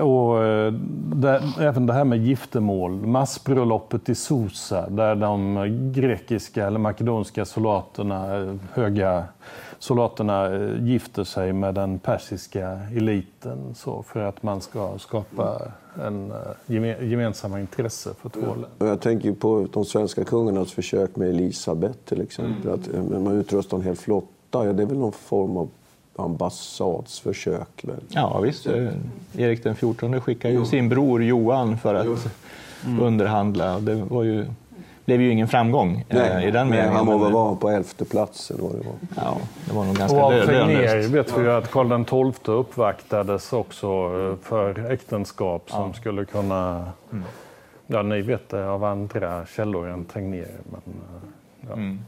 Och 0.00 0.44
eh, 0.44 0.72
det, 1.14 1.42
även 1.60 1.86
det 1.86 1.92
här 1.92 2.04
med 2.04 2.18
giftermål, 2.18 2.92
massbröllopet 2.92 4.08
i 4.08 4.14
Susa 4.14 4.90
där 4.90 5.14
de 5.14 5.92
grekiska 5.94 6.66
eller 6.66 6.78
makedonska 6.78 7.44
soldaterna, 7.44 8.36
eh, 8.36 8.54
höga 8.72 9.24
soldaterna 9.78 10.50
gifter 10.80 11.24
sig 11.24 11.52
med 11.52 11.74
den 11.74 11.98
persiska 11.98 12.80
eliten 12.96 13.74
så 13.74 14.02
för 14.02 14.20
att 14.20 14.42
man 14.42 14.60
ska 14.60 14.98
skapa 14.98 15.72
en 16.06 16.32
gemensamma 17.00 17.60
intresse 17.60 18.14
för 18.14 18.28
två 18.28 18.40
länder. 18.40 18.68
Jag 18.78 19.00
tänker 19.00 19.32
på 19.32 19.66
de 19.72 19.84
svenska 19.84 20.24
kungarnas 20.24 20.72
försök 20.72 21.16
med 21.16 21.28
Elisabeth 21.28 21.98
till 22.04 22.20
exempel. 22.20 22.68
Mm. 22.68 22.80
Att 22.80 22.94
eh, 22.94 23.20
man 23.20 23.38
utrustar 23.38 23.76
en 23.76 23.82
hel 23.82 23.96
flotta. 23.96 24.66
Ja, 24.66 24.72
det 24.72 24.82
är 24.82 24.86
väl 24.86 24.98
någon 24.98 25.12
form 25.12 25.56
av 25.56 25.68
ambassadsförsök. 26.18 27.68
Väl? 27.82 27.96
Ja 28.08 28.40
visst, 28.40 28.66
eh, 28.66 28.88
Erik 29.36 29.64
den 29.64 29.74
XIV 29.74 30.20
skickade 30.20 30.54
ju 30.54 30.64
sin 30.64 30.88
bror 30.88 31.24
Johan 31.24 31.78
för 31.78 31.94
att 31.94 32.28
mm. 32.86 33.00
underhandla. 33.00 33.80
Det 33.80 33.94
var 33.94 34.22
ju, 34.22 34.46
blev 35.04 35.20
ju 35.20 35.30
ingen 35.30 35.48
framgång 35.48 36.04
eh, 36.08 36.16
Nej, 36.18 36.48
i 36.48 36.50
den 36.50 36.68
meningen. 36.68 36.92
Han 36.92 37.06
var 37.06 37.18
väl 37.18 37.32
var 37.32 37.56
på 37.56 37.68
elfte 37.68 38.04
plats 38.04 38.50
eller 38.50 38.62
vad 38.62 38.72
det 38.72 38.78
var. 38.78 38.94
Ja, 39.16 39.36
det 39.64 39.72
var 39.72 39.84
nog 39.84 39.96
ganska 39.96 40.18
Tegnér 40.18 41.08
vet 41.08 41.38
vi 41.38 41.42
ju 41.42 41.52
att 41.52 41.70
Karl 41.70 42.04
XII 42.04 42.54
uppvaktades 42.54 43.52
också 43.52 43.86
eh, 43.86 44.48
för 44.48 44.90
äktenskap 44.90 45.70
som 45.70 45.86
ja. 45.86 45.92
skulle 45.92 46.24
kunna 46.24 46.92
mm. 47.12 47.24
Ja, 47.86 48.02
ni 48.02 48.22
vet 48.22 48.48
det 48.48 48.68
av 48.68 48.84
andra 48.84 49.46
källor 49.46 49.88
än 49.88 50.04
Tegnér. 50.04 50.50
Men, 50.70 50.80
ja. 51.60 51.72
mm. 51.72 52.00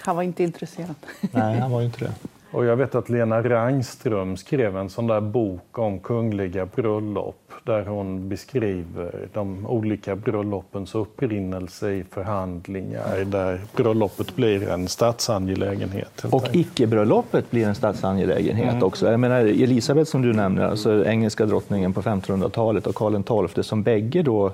Han 0.00 0.16
var 0.16 0.22
inte 0.22 0.42
intresserad. 0.42 0.94
Nej, 1.20 1.58
han 1.58 1.70
var 1.70 1.82
inte 1.82 2.04
det. 2.04 2.12
Och 2.54 2.64
jag 2.64 2.76
vet 2.76 2.94
att 2.94 3.08
Lena 3.08 3.42
Rangström 3.42 4.36
skrev 4.36 4.76
en 4.76 4.90
sån 4.90 5.06
där 5.06 5.20
bok 5.20 5.78
om 5.78 5.98
kungliga 6.00 6.66
bröllop 6.66 7.52
där 7.64 7.84
hon 7.84 8.28
beskriver 8.28 9.28
de 9.32 9.66
olika 9.66 10.16
bröllopens 10.16 10.94
upprinnelse 10.94 11.90
i 11.90 12.04
förhandlingar 12.10 13.24
där 13.24 13.60
bröllopet 13.76 14.36
blir 14.36 14.68
en 14.68 14.88
statsangelägenhet. 14.88 16.24
Och 16.30 16.48
icke-bröllopet 16.52 17.50
blir 17.50 17.66
en 17.66 17.74
statsangelägenhet 17.74 18.72
mm. 18.72 18.82
också. 18.82 19.10
Jag 19.10 19.20
menar, 19.20 19.40
Elisabeth 19.40 20.10
som 20.10 20.22
du 20.22 20.32
nämner, 20.32 20.64
alltså 20.64 21.04
engelska 21.04 21.46
drottningen 21.46 21.92
på 21.92 22.02
1500-talet 22.02 22.86
och 22.86 22.94
Karl 22.94 23.48
XII 23.48 23.64
som 23.64 23.82
bägge 23.82 24.22
då 24.22 24.46
eh, 24.46 24.52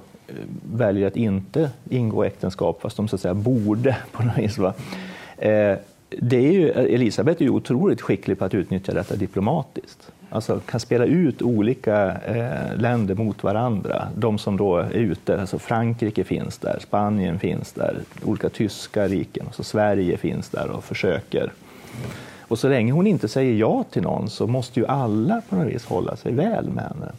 väljer 0.75 1.07
att 1.07 1.17
inte 1.17 1.71
ingå 1.89 2.25
äktenskap 2.25 2.83
fast 2.83 2.97
de 2.97 3.09
så 3.09 3.17
att 3.17 3.23
säga 3.23 3.35
borde 3.35 3.97
på 4.13 4.23
något 4.23 4.39
vis. 4.39 4.59
Va? 4.59 4.75
Det 6.19 6.37
är 6.37 6.53
ju, 6.53 6.71
Elisabeth 6.71 7.43
är 7.43 7.45
ju 7.45 7.51
otroligt 7.51 8.01
skicklig 8.01 8.39
på 8.39 8.45
att 8.45 8.55
utnyttja 8.55 8.95
detta 8.95 9.17
diplomatiskt. 9.17 10.13
Alltså 10.31 10.61
kan 10.61 10.81
spela 10.81 11.05
ut 11.05 11.43
olika 11.43 12.17
eh, 12.21 12.77
länder 12.77 13.15
mot 13.15 13.43
varandra. 13.43 14.09
De 14.17 14.39
som 14.39 14.57
då 14.57 14.77
är 14.77 14.91
ute, 14.91 15.41
alltså 15.41 15.59
Frankrike 15.59 16.25
finns 16.25 16.59
där, 16.59 16.79
Spanien 16.81 17.39
finns 17.39 17.73
där, 17.73 17.97
olika 18.25 18.49
tyska 18.49 19.09
riken, 19.09 19.47
och 19.47 19.55
så 19.55 19.65
Sverige 19.65 20.17
finns 20.17 20.49
där 20.49 20.71
och 20.71 20.85
försöker. 20.85 21.53
Och 22.41 22.59
så 22.59 22.69
länge 22.69 22.93
hon 22.93 23.07
inte 23.07 23.29
säger 23.29 23.55
ja 23.55 23.85
till 23.91 24.03
någon 24.03 24.31
så 24.31 24.47
måste 24.47 24.81
ju 24.81 24.87
alla 24.87 25.43
på 25.49 25.57
något 25.57 25.75
vis 25.75 25.85
hålla 25.85 26.17
sig 26.17 26.33
väl 26.33 26.71
med 26.71 26.85
henne. 26.85 27.13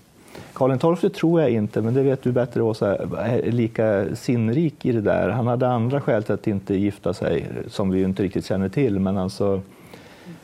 Karl 0.62 0.96
XII 0.96 1.10
tror 1.10 1.42
jag 1.42 1.52
inte, 1.52 1.82
men 1.82 1.94
det 1.94 2.04
vet 2.04 2.24
du 2.24 2.32
bättre 2.32 2.62
Åsa, 2.62 2.96
är 3.18 3.52
lika 3.52 4.16
sinnrik 4.16 4.86
i 4.86 4.92
det 4.92 5.02
där. 5.02 5.30
Han 5.30 5.48
hade 5.48 5.68
andra 5.68 6.02
skäl 6.02 6.24
till 6.24 6.34
att 6.34 6.48
inte 6.48 6.76
gifta 6.76 7.14
sig 7.14 7.48
som 7.68 7.90
vi 7.90 8.04
inte 8.04 8.24
riktigt 8.24 8.46
känner 8.46 8.70
till. 8.70 9.00
Men, 9.00 9.18
alltså, 9.18 9.62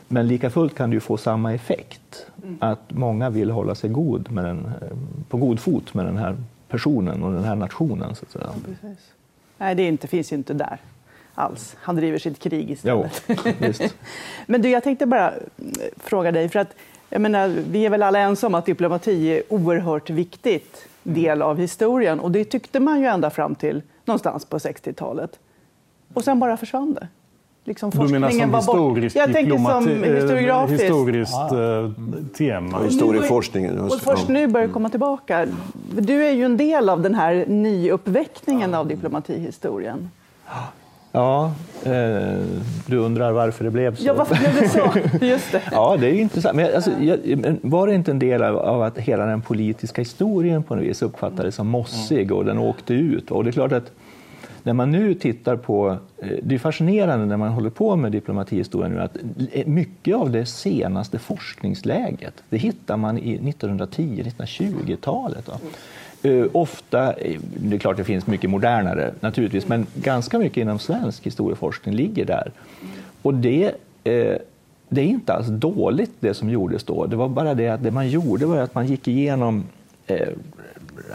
men 0.08 0.28
lika 0.28 0.50
fullt 0.50 0.74
kan 0.74 0.90
det 0.90 0.94
ju 0.94 1.00
få 1.00 1.16
samma 1.16 1.54
effekt. 1.54 2.26
Att 2.58 2.80
många 2.88 3.30
vill 3.30 3.50
hålla 3.50 3.74
sig 3.74 3.90
god 3.90 4.30
med 4.30 4.44
den, 4.44 4.72
på 5.28 5.36
god 5.36 5.60
fot 5.60 5.94
med 5.94 6.06
den 6.06 6.16
här 6.16 6.36
personen 6.68 7.22
och 7.22 7.32
den 7.32 7.44
här 7.44 7.56
nationen. 7.56 8.14
Så 8.14 8.24
att 8.24 8.30
säga. 8.30 8.50
Ja, 8.82 8.88
Nej, 9.58 9.74
det 9.74 9.82
inte, 9.82 10.06
finns 10.06 10.32
ju 10.32 10.36
inte 10.36 10.54
där 10.54 10.78
alls. 11.34 11.76
Han 11.80 11.96
driver 11.96 12.18
sitt 12.18 12.38
krig 12.38 12.70
istället. 12.70 13.22
Jo, 13.28 13.88
men 14.46 14.62
du, 14.62 14.68
jag 14.68 14.82
tänkte 14.82 15.06
bara 15.06 15.34
fråga 15.96 16.32
dig, 16.32 16.48
för 16.48 16.58
att 16.58 16.74
jag 17.10 17.20
menar, 17.20 17.48
vi 17.48 17.86
är 17.86 17.90
väl 17.90 18.02
alla 18.02 18.18
ense 18.18 18.46
om 18.46 18.54
att 18.54 18.66
diplomati 18.66 19.26
är 19.26 19.42
oerhört 19.48 20.10
viktigt 20.10 20.88
del 21.02 21.42
av 21.42 21.58
historien 21.58 22.20
och 22.20 22.30
det 22.30 22.44
tyckte 22.44 22.80
man 22.80 23.00
ju 23.00 23.06
ända 23.06 23.30
fram 23.30 23.54
till 23.54 23.82
någonstans 24.04 24.44
på 24.44 24.58
60-talet. 24.58 25.38
Och 26.14 26.24
sen 26.24 26.38
bara 26.40 26.56
försvann 26.56 26.94
det. 26.94 27.08
Liksom 27.64 27.90
du 27.90 28.08
menar 28.08 28.30
som 28.30 28.54
historiskt 28.54 29.16
Jag 29.16 29.32
diplomati, 29.32 29.84
som 29.84 30.02
historiografiskt. 30.02 30.84
historiskt 30.84 31.32
ja. 31.32 31.90
tema? 32.36 32.82
Historieforskningen. 32.82 33.78
Och 33.78 34.00
först 34.00 34.28
nu 34.28 34.46
börjar 34.46 34.68
komma 34.68 34.88
tillbaka. 34.90 35.46
Du 35.98 36.24
är 36.24 36.32
ju 36.32 36.44
en 36.44 36.56
del 36.56 36.88
av 36.88 37.02
den 37.02 37.14
här 37.14 37.44
nyuppväckningen 37.48 38.74
av 38.74 38.86
diplomatihistorien. 38.86 40.10
Ja, 41.12 41.52
eh, 41.84 42.38
du 42.86 42.96
undrar 42.96 43.32
varför 43.32 43.64
det 43.64 43.70
blev 43.70 43.96
så? 43.96 44.06
Ja, 44.06 44.14
varför 44.14 44.36
blev 44.36 44.54
det 44.54 44.68
så? 44.68 44.92
Just 45.26 45.52
det. 45.52 45.62
ja, 45.70 45.96
det 46.00 46.06
är 46.06 46.14
intressant. 46.14 46.56
Men, 46.56 46.74
alltså, 46.74 46.90
var 47.62 47.86
det 47.86 47.94
inte 47.94 48.10
en 48.10 48.18
del 48.18 48.42
av, 48.42 48.82
att 48.82 48.98
hela 48.98 49.26
den 49.26 49.42
politiska 49.42 50.00
historien 50.00 50.62
på 50.62 50.74
något 50.74 50.84
vis 50.84 51.02
uppfattades 51.02 51.54
som 51.54 51.68
mossig 51.68 52.32
och 52.32 52.44
den 52.44 52.58
åkte 52.58 52.94
ut? 52.94 53.30
Och 53.30 53.44
det 53.44 53.50
är 53.50 53.52
klart 53.52 53.72
att 53.72 53.92
när 54.62 54.72
man 54.72 54.90
nu 54.90 55.14
tittar 55.14 55.56
på, 55.56 55.96
eh, 56.22 56.28
det 56.42 56.54
är 56.54 56.58
fascinerande 56.58 57.26
när 57.26 57.36
man 57.36 57.48
håller 57.48 57.70
på 57.70 57.96
med 57.96 58.12
diplomatihistorien 58.12 58.92
nu 58.92 59.00
att 59.00 59.16
mycket 59.66 60.16
av 60.16 60.30
det 60.30 60.46
senaste 60.46 61.18
forskningsläget, 61.18 62.34
det 62.48 62.56
hittar 62.56 62.96
man 62.96 63.18
i 63.18 63.38
1910-1920-talet. 63.38 65.48
Eh, 66.22 66.46
ofta, 66.52 67.12
eh, 67.12 67.40
det 67.56 67.76
är 67.76 67.80
klart 67.80 67.96
det 67.96 68.04
finns 68.04 68.26
mycket 68.26 68.50
modernare 68.50 69.12
naturligtvis, 69.20 69.68
men 69.68 69.86
ganska 69.94 70.38
mycket 70.38 70.56
inom 70.56 70.78
svensk 70.78 71.26
historieforskning 71.26 71.94
ligger 71.94 72.24
där. 72.24 72.52
Och 73.22 73.34
det, 73.34 73.64
eh, 74.04 74.36
det 74.88 75.00
är 75.00 75.04
inte 75.04 75.32
alls 75.32 75.46
dåligt 75.48 76.12
det 76.20 76.34
som 76.34 76.50
gjordes 76.50 76.84
då. 76.84 77.06
Det 77.06 77.16
var 77.16 77.28
bara 77.28 77.54
det 77.54 77.68
att 77.68 77.82
det 77.82 77.90
man 77.90 78.08
gjorde 78.08 78.46
var 78.46 78.56
att 78.56 78.74
man 78.74 78.86
gick 78.86 79.08
igenom 79.08 79.64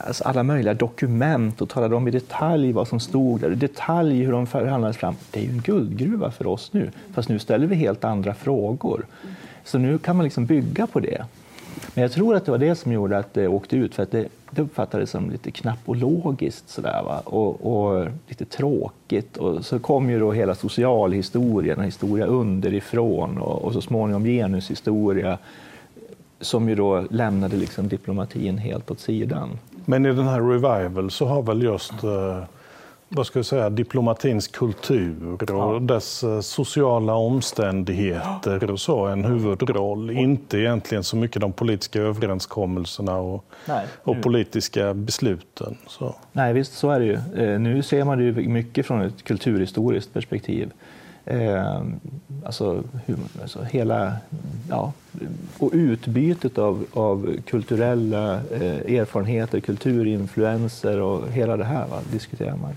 alltså 0.07 0.23
alla 0.23 0.43
möjliga 0.43 0.73
dokument 0.73 1.61
och 1.61 1.69
talade 1.69 1.95
om 1.95 2.07
i 2.07 2.11
detalj 2.11 2.71
vad 2.71 2.87
som 2.87 2.99
stod 2.99 3.41
där, 3.41 3.51
i 3.51 3.55
detalj 3.55 4.23
hur 4.23 4.31
de 4.31 4.47
förhandlades 4.47 4.97
fram. 4.97 5.15
Det 5.31 5.39
är 5.39 5.43
ju 5.43 5.49
en 5.49 5.61
guldgruva 5.61 6.31
för 6.31 6.47
oss 6.47 6.73
nu, 6.73 6.91
fast 7.13 7.29
nu 7.29 7.39
ställer 7.39 7.67
vi 7.67 7.75
helt 7.75 8.03
andra 8.03 8.33
frågor. 8.33 9.05
Så 9.63 9.77
nu 9.77 9.97
kan 9.97 10.15
man 10.15 10.23
liksom 10.23 10.45
bygga 10.45 10.87
på 10.87 10.99
det. 10.99 11.25
Men 11.93 12.01
jag 12.01 12.11
tror 12.11 12.35
att 12.35 12.45
det 12.45 12.51
var 12.51 12.57
det 12.57 12.75
som 12.75 12.91
gjorde 12.91 13.17
att 13.17 13.33
det 13.33 13.47
åkte 13.47 13.75
ut, 13.75 13.95
för 13.95 14.03
att 14.03 14.11
det, 14.11 14.27
det 14.49 14.61
uppfattades 14.61 15.09
som 15.09 15.29
lite 15.29 15.51
knappologiskt 15.51 16.69
sådär, 16.69 17.03
va? 17.03 17.19
Och, 17.19 17.75
och, 17.75 18.07
lite 18.27 18.45
tråkigt. 18.45 19.37
Och 19.37 19.65
så 19.65 19.79
kom 19.79 20.09
ju 20.09 20.19
då 20.19 20.31
hela 20.31 20.55
socialhistorien 20.55 21.79
och 21.79 21.85
historia 21.85 22.25
underifrån 22.25 23.37
och, 23.37 23.61
och 23.63 23.73
så 23.73 23.81
småningom 23.81 24.23
genushistoria 24.23 25.37
som 26.41 26.69
ju 26.69 26.75
då 26.75 27.05
lämnade 27.09 27.55
liksom 27.55 27.87
diplomatin 27.87 28.57
helt 28.57 28.91
åt 28.91 28.99
sidan. 28.99 29.49
Men 29.85 30.05
i 30.05 30.13
den 30.13 30.27
här 30.27 30.41
revival 30.41 31.11
så 31.11 31.25
har 31.25 31.41
väl 31.41 31.61
just 31.61 32.03
eh, 32.03 32.43
vad 33.15 33.27
ska 33.27 33.39
jag 33.39 33.45
säga, 33.45 33.69
diplomatins 33.69 34.47
kultur 34.47 35.37
och 35.53 35.81
dess 35.81 36.23
eh, 36.23 36.39
sociala 36.39 37.13
omständigheter 37.13 38.71
och 38.71 38.79
så 38.79 39.05
en 39.05 39.25
huvudroll. 39.25 40.11
Inte 40.11 40.57
egentligen 40.57 41.03
så 41.03 41.15
mycket 41.15 41.41
de 41.41 41.53
politiska 41.53 42.01
överenskommelserna 42.01 43.17
och, 43.17 43.45
Nej, 43.65 43.85
och 44.03 44.21
politiska 44.21 44.93
besluten. 44.93 45.77
Så. 45.87 46.15
Nej, 46.31 46.53
visst 46.53 46.73
så 46.73 46.89
är 46.89 46.99
det 46.99 47.05
ju. 47.05 47.43
Eh, 47.45 47.59
nu 47.59 47.83
ser 47.83 48.03
man 48.03 48.17
det 48.17 48.31
mycket 48.31 48.85
från 48.85 49.01
ett 49.01 49.23
kulturhistoriskt 49.23 50.13
perspektiv. 50.13 50.71
Eh, 51.25 51.81
alltså, 52.45 52.83
hur, 53.05 53.17
alltså 53.41 53.63
hela, 53.63 54.13
ja, 54.69 54.93
och 55.57 55.69
utbytet 55.73 56.57
av, 56.57 56.85
av 56.93 57.35
kulturella 57.45 58.33
eh, 58.33 58.95
erfarenheter, 58.99 59.59
kulturinfluenser 59.59 61.01
och 61.01 61.31
hela 61.31 61.57
det 61.57 61.65
här 61.65 61.87
va, 61.87 61.99
diskuterar 62.11 62.55
man. 62.55 62.75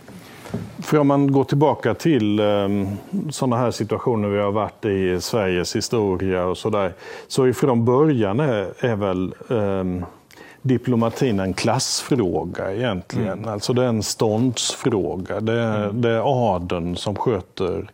För 0.78 0.98
om 0.98 1.06
man 1.06 1.32
går 1.32 1.44
tillbaka 1.44 1.94
till 1.94 2.40
um, 2.40 2.88
sådana 3.30 3.56
här 3.56 3.70
situationer 3.70 4.28
vi 4.28 4.38
har 4.38 4.52
varit 4.52 4.84
i 4.84 5.20
Sveriges 5.20 5.76
historia 5.76 6.44
och 6.44 6.58
sådär, 6.58 6.92
så 7.28 7.52
från 7.52 7.84
början 7.84 8.40
är, 8.40 8.84
är 8.84 8.96
väl 8.96 9.34
um, 9.48 10.04
diplomatin 10.62 11.40
en 11.40 11.54
klassfråga 11.54 12.74
egentligen. 12.74 13.38
Mm. 13.38 13.48
Alltså 13.48 13.72
det 13.72 13.84
är 13.84 13.88
en 13.88 14.02
ståndsfråga. 14.02 15.40
Det 15.40 15.52
är, 15.52 15.84
mm. 15.84 16.00
det 16.00 16.10
är 16.10 16.54
adeln 16.54 16.96
som 16.96 17.16
sköter 17.16 17.90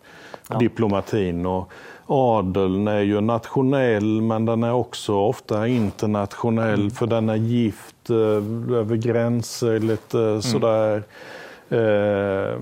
ja. 0.53 0.59
diplomatin. 0.59 1.47
Och 1.47 1.73
adeln 2.07 2.89
är 2.89 3.01
ju 3.01 3.21
nationell 3.21 4.23
men 4.23 4.45
den 4.45 4.63
är 4.63 4.73
också 4.73 5.15
ofta 5.15 5.69
internationell 5.69 6.81
mm. 6.81 6.91
för 6.91 7.07
den 7.07 7.29
är 7.29 7.37
gift 7.37 8.11
eh, 8.11 8.77
över 8.77 8.97
gränser 8.97 9.79
lite 9.79 10.19
mm. 10.19 10.43
sådär. 10.43 11.03
Eh, 11.73 12.57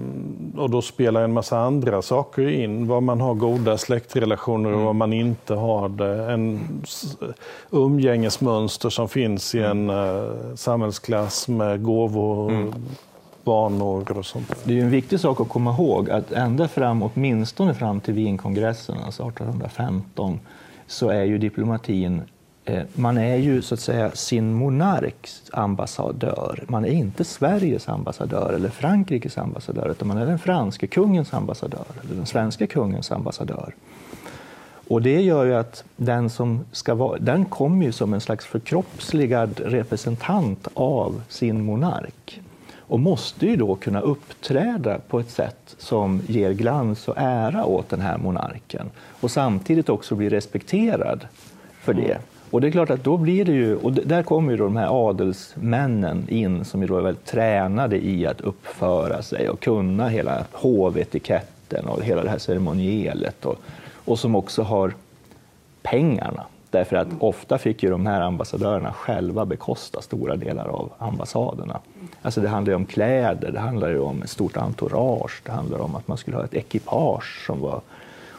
och 0.56 0.70
då 0.70 0.82
spelar 0.82 1.22
en 1.22 1.32
massa 1.32 1.58
andra 1.58 2.02
saker 2.02 2.48
in. 2.48 2.86
Vad 2.86 3.02
man 3.02 3.20
har 3.20 3.34
goda 3.34 3.78
släktrelationer 3.78 4.68
och 4.68 4.74
mm. 4.74 4.86
vad 4.86 4.94
man 4.94 5.12
inte 5.12 5.54
har 5.54 5.88
det. 5.88 6.32
En 6.32 6.60
umgängesmönster 7.70 8.90
som 8.90 9.08
finns 9.08 9.54
i 9.54 9.58
en 9.58 9.90
uh, 9.90 10.54
samhällsklass 10.54 11.48
med 11.48 11.82
gåvor, 11.82 12.50
mm 12.50 12.72
vanor 13.50 14.18
och 14.18 14.26
sånt. 14.26 14.54
Det 14.64 14.72
är 14.72 14.76
ju 14.76 14.82
en 14.82 14.90
viktig 14.90 15.20
sak 15.20 15.40
att 15.40 15.48
komma 15.48 15.70
ihåg 15.70 16.10
att 16.10 16.32
ända 16.32 16.68
fram, 16.68 17.02
åtminstone 17.02 17.74
fram 17.74 18.00
till 18.00 18.14
Wienkongressen, 18.14 18.96
alltså 19.04 19.22
1815, 19.22 20.40
så 20.86 21.08
är 21.08 21.24
ju 21.24 21.38
diplomatin 21.38 22.22
eh, 22.64 22.82
man 22.94 23.18
är 23.18 23.36
ju 23.36 23.62
så 23.62 23.74
att 23.74 23.80
säga 23.80 24.10
sin 24.10 24.54
monarks 24.54 25.42
ambassadör. 25.52 26.64
Man 26.68 26.84
är 26.84 26.90
inte 26.90 27.24
Sveriges 27.24 27.88
ambassadör 27.88 28.52
eller 28.52 28.68
Frankrikes 28.68 29.38
ambassadör 29.38 29.90
utan 29.90 30.08
man 30.08 30.18
är 30.18 30.26
den 30.26 30.38
franske 30.38 30.86
kungens 30.86 31.34
ambassadör 31.34 31.84
eller 32.02 32.14
den 32.14 32.26
svenska 32.26 32.66
kungens 32.66 33.12
ambassadör. 33.12 33.74
Och 34.88 35.02
det 35.02 35.22
gör 35.22 35.44
ju 35.44 35.54
att 35.54 35.84
den 35.96 36.30
som 36.30 36.64
ska 36.72 36.94
vara, 36.94 37.18
den 37.18 37.44
kommer 37.44 37.84
ju 37.84 37.92
som 37.92 38.14
en 38.14 38.20
slags 38.20 38.46
förkroppsligad 38.46 39.60
representant 39.64 40.68
av 40.74 41.22
sin 41.28 41.64
monark 41.64 42.40
och 42.90 43.00
måste 43.00 43.46
ju 43.46 43.56
då 43.56 43.74
kunna 43.74 44.00
uppträda 44.00 44.98
på 45.08 45.20
ett 45.20 45.30
sätt 45.30 45.74
som 45.78 46.22
ger 46.26 46.52
glans 46.52 47.08
och 47.08 47.14
ära 47.16 47.64
åt 47.64 47.88
den 47.88 48.00
här 48.00 48.18
monarken 48.18 48.90
och 49.20 49.30
samtidigt 49.30 49.88
också 49.88 50.14
bli 50.14 50.28
respekterad 50.28 51.26
för 51.80 51.94
det. 51.94 52.18
Och 52.50 52.60
det 52.60 52.66
är 52.66 52.70
klart 52.70 52.90
att 52.90 53.04
då 53.04 53.16
blir 53.16 53.44
det 53.44 53.52
ju, 53.52 53.76
och 53.76 53.92
där 53.92 54.22
kommer 54.22 54.50
ju 54.50 54.56
då 54.56 54.64
de 54.64 54.76
här 54.76 55.08
adelsmännen 55.08 56.26
in 56.28 56.64
som 56.64 56.82
ju 56.82 56.88
då 56.88 56.96
är 56.96 57.02
väldigt 57.02 57.26
tränade 57.26 58.06
i 58.06 58.26
att 58.26 58.40
uppföra 58.40 59.22
sig 59.22 59.48
och 59.48 59.60
kunna 59.60 60.08
hela 60.08 60.44
hovetiketten 60.52 61.86
och 61.86 62.02
hela 62.02 62.22
det 62.22 62.30
här 62.30 62.38
ceremonielet 62.38 63.46
och, 63.46 63.60
och 64.04 64.18
som 64.18 64.34
också 64.34 64.62
har 64.62 64.94
pengarna. 65.82 66.44
Därför 66.70 66.96
att 66.96 67.08
ofta 67.18 67.58
fick 67.58 67.82
ju 67.82 67.90
de 67.90 68.06
här 68.06 68.20
ambassadörerna 68.20 68.92
själva 68.92 69.44
bekosta 69.46 70.02
stora 70.02 70.36
delar 70.36 70.68
av 70.68 70.92
ambassaderna. 70.98 71.80
Alltså 72.22 72.40
det 72.40 72.48
handlar 72.48 72.72
ju 72.72 72.76
om 72.76 72.86
kläder, 72.86 73.52
det 73.52 73.60
handlar 73.60 73.88
ju 73.88 73.98
om 73.98 74.22
ett 74.22 74.30
stort 74.30 74.56
entourage, 74.56 75.42
det 75.44 75.52
handlar 75.52 75.78
om 75.78 75.96
att 75.96 76.08
man 76.08 76.16
skulle 76.16 76.36
ha 76.36 76.44
ett 76.44 76.54
ekipage 76.54 77.44
som 77.46 77.60
var 77.60 77.80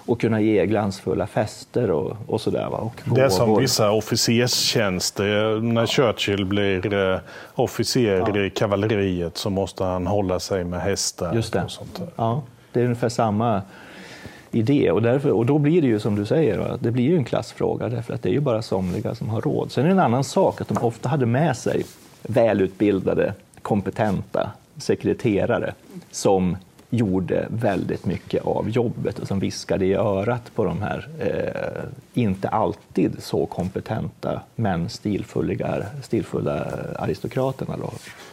och 0.06 0.22
kunna 0.22 0.42
ge 0.42 0.66
glansfulla 0.66 1.28
fester 1.28 1.92
och, 1.92 2.18
och 2.28 2.42
sådär. 2.42 2.68
Va? 2.70 2.78
Och 2.78 2.96
det 3.06 3.22
är 3.22 3.30
som 3.30 3.58
vissa 3.58 3.92
officerstjänster. 3.92 5.62
När 5.62 5.86
Churchill 5.86 6.46
blir 6.46 6.94
eh, 6.94 7.20
officer 7.56 8.24
ja. 8.36 8.46
i 8.46 8.50
kavalleriet 8.50 9.38
så 9.38 9.50
måste 9.50 9.84
han 9.84 10.08
hålla 10.08 10.40
sig 10.40 10.64
med 10.64 10.82
hästar. 10.82 11.34
Just 11.34 11.54
det. 11.54 11.64
Och 11.64 11.72
sånt 11.72 11.96
där. 11.96 12.08
Ja, 12.16 12.44
det 12.72 12.80
är 12.80 12.84
ungefär 12.84 13.10
samma 13.10 13.62
idé. 14.52 14.92
Och, 14.92 15.02
därför, 15.02 15.32
och 15.32 15.46
då 15.46 15.58
blir 15.58 15.82
det 15.82 15.88
ju 15.88 16.00
som 16.00 16.16
du 16.16 16.26
säger, 16.26 16.78
det 16.80 16.92
blir 16.92 17.04
ju 17.04 17.18
en 17.18 17.24
klassfråga 17.24 17.90
därför 17.90 18.14
att 18.14 18.24
det 18.24 18.30
är 18.30 18.34
ju 18.34 18.40
bara 18.40 18.62
somliga 18.62 19.16
som 19.16 19.30
har 19.30 19.42
råd. 19.42 19.72
Sen 19.72 19.84
är 19.84 19.88
det 19.88 19.94
en 19.94 20.00
annan 20.00 20.24
sak 20.24 20.62
att 20.62 20.68
de 20.68 20.78
ofta 20.78 21.10
hade 21.10 21.26
med 21.26 21.58
sig 21.58 21.84
välutbildade, 22.24 23.34
kompetenta 23.62 24.52
sekreterare 24.78 25.74
som 26.12 26.58
gjorde 26.94 27.48
väldigt 27.50 28.06
mycket 28.06 28.46
av 28.46 28.70
jobbet 28.70 29.20
och 29.20 29.28
som 29.28 29.40
viskade 29.40 29.86
i 29.86 29.94
örat 29.94 30.56
på 30.56 30.64
de 30.64 30.82
här 30.82 31.08
eh, 31.20 31.84
inte 32.14 32.50
alltid 32.50 33.16
så 33.20 33.46
kompetenta 33.46 34.42
men 34.56 34.90
stilfulla, 34.90 35.84
stilfulla 36.04 36.68
aristokraterna. 37.00 37.78
Då. 37.78 37.92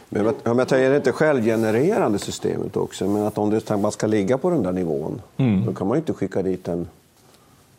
Men 0.09 0.33
om 0.45 0.59
jag 0.59 0.67
tar, 0.67 0.77
är 0.77 0.89
det 0.89 0.95
inte 0.95 1.11
självgenererande 1.11 2.19
systemet 2.19 2.77
också? 2.77 3.07
Men 3.07 3.23
att 3.23 3.37
om 3.37 3.49
det, 3.49 3.77
man 3.77 3.91
ska 3.91 4.07
ligga 4.07 4.37
på 4.37 4.49
den 4.49 4.63
där 4.63 4.71
nivån, 4.71 5.21
mm. 5.37 5.65
då 5.65 5.73
kan 5.73 5.87
man 5.87 5.97
ju 5.97 5.99
inte 5.99 6.13
skicka 6.13 6.41
dit 6.41 6.67
en 6.67 6.87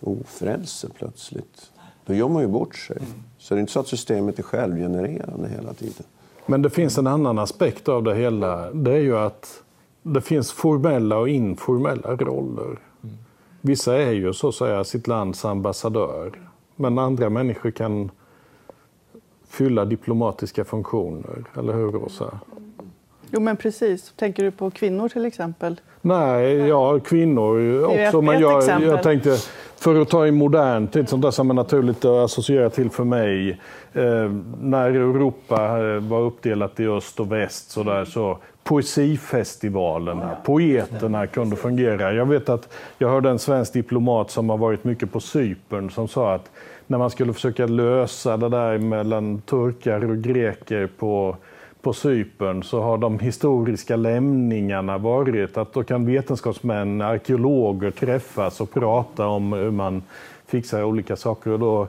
ofrälse 0.00 0.88
plötsligt. 0.98 1.70
Då 2.06 2.14
gör 2.14 2.28
man 2.28 2.42
ju 2.42 2.48
bort 2.48 2.76
sig. 2.76 2.96
Mm. 2.96 3.08
Så 3.38 3.54
det 3.54 3.58
är 3.58 3.60
inte 3.60 3.72
så 3.72 3.80
att 3.80 3.88
systemet 3.88 4.38
är 4.38 4.42
självgenererande 4.42 5.48
hela 5.48 5.74
tiden. 5.74 6.04
Men 6.46 6.62
det 6.62 6.70
finns 6.70 6.98
en 6.98 7.06
annan 7.06 7.38
aspekt 7.38 7.88
av 7.88 8.02
det 8.02 8.14
hela. 8.14 8.70
Det 8.70 8.92
är 8.92 9.00
ju 9.00 9.18
att 9.18 9.62
det 10.02 10.20
finns 10.20 10.52
formella 10.52 11.18
och 11.18 11.28
informella 11.28 12.16
roller. 12.16 12.78
Vissa 13.60 13.96
är 13.96 14.12
ju 14.12 14.32
så 14.32 14.48
att 14.48 14.54
säga 14.54 14.84
sitt 14.84 15.06
lands 15.06 15.44
ambassadör. 15.44 16.32
Men 16.76 16.98
andra 16.98 17.30
människor 17.30 17.70
kan 17.70 18.10
fylla 19.48 19.84
diplomatiska 19.84 20.64
funktioner, 20.64 21.44
eller 21.58 21.72
hur 21.72 21.92
Rosa? 21.92 22.40
Jo 23.30 23.40
men 23.40 23.56
precis. 23.56 24.12
Tänker 24.16 24.42
du 24.42 24.50
på 24.50 24.70
kvinnor 24.70 25.08
till 25.08 25.24
exempel? 25.24 25.80
Nej, 26.00 26.56
ja 26.56 27.00
kvinnor 27.00 27.84
också. 27.84 27.98
Ett, 27.98 28.24
men 28.24 28.40
jag, 28.40 28.82
jag 28.82 29.02
tänkte, 29.02 29.36
för 29.76 30.00
att 30.02 30.08
ta 30.08 30.26
i 30.26 30.30
modernt, 30.30 30.96
ett 30.96 31.08
sånt 31.08 31.22
där 31.22 31.30
som 31.30 31.50
är 31.50 31.54
naturligt 31.54 32.04
att 32.04 32.24
associera 32.24 32.70
till 32.70 32.90
för 32.90 33.04
mig. 33.04 33.50
Eh, 33.92 34.30
när 34.60 34.90
Europa 34.90 35.68
var 36.00 36.20
uppdelat 36.20 36.80
i 36.80 36.86
öst 36.86 37.20
och 37.20 37.32
väst 37.32 37.70
så, 37.70 37.82
där, 37.82 38.04
så 38.04 38.38
poesifestivalerna, 38.70 40.36
poeterna 40.44 41.26
kunde 41.26 41.56
fungera. 41.56 42.12
Jag 42.12 42.26
vet 42.26 42.48
att 42.48 42.68
jag 42.98 43.08
hörde 43.08 43.30
en 43.30 43.38
svensk 43.38 43.72
diplomat 43.72 44.30
som 44.30 44.50
har 44.50 44.56
varit 44.56 44.84
mycket 44.84 45.12
på 45.12 45.20
Cypern 45.20 45.90
som 45.90 46.08
sa 46.08 46.34
att 46.34 46.50
när 46.86 46.98
man 46.98 47.10
skulle 47.10 47.32
försöka 47.32 47.66
lösa 47.66 48.36
det 48.36 48.48
där 48.48 48.78
mellan 48.78 49.40
turkar 49.40 50.10
och 50.10 50.16
greker 50.16 50.86
på 50.86 51.36
på 51.82 51.92
Cypern 51.92 52.62
så 52.62 52.80
har 52.80 52.98
de 52.98 53.18
historiska 53.18 53.96
lämningarna 53.96 54.98
varit 54.98 55.56
att 55.56 55.72
då 55.72 55.82
kan 55.82 56.06
vetenskapsmän, 56.06 57.00
arkeologer 57.00 57.90
träffas 57.90 58.60
och 58.60 58.72
prata 58.72 59.26
om 59.26 59.52
hur 59.52 59.70
man 59.70 60.02
fixar 60.46 60.82
olika 60.84 61.16
saker. 61.16 61.50
Och 61.50 61.58
då 61.58 61.88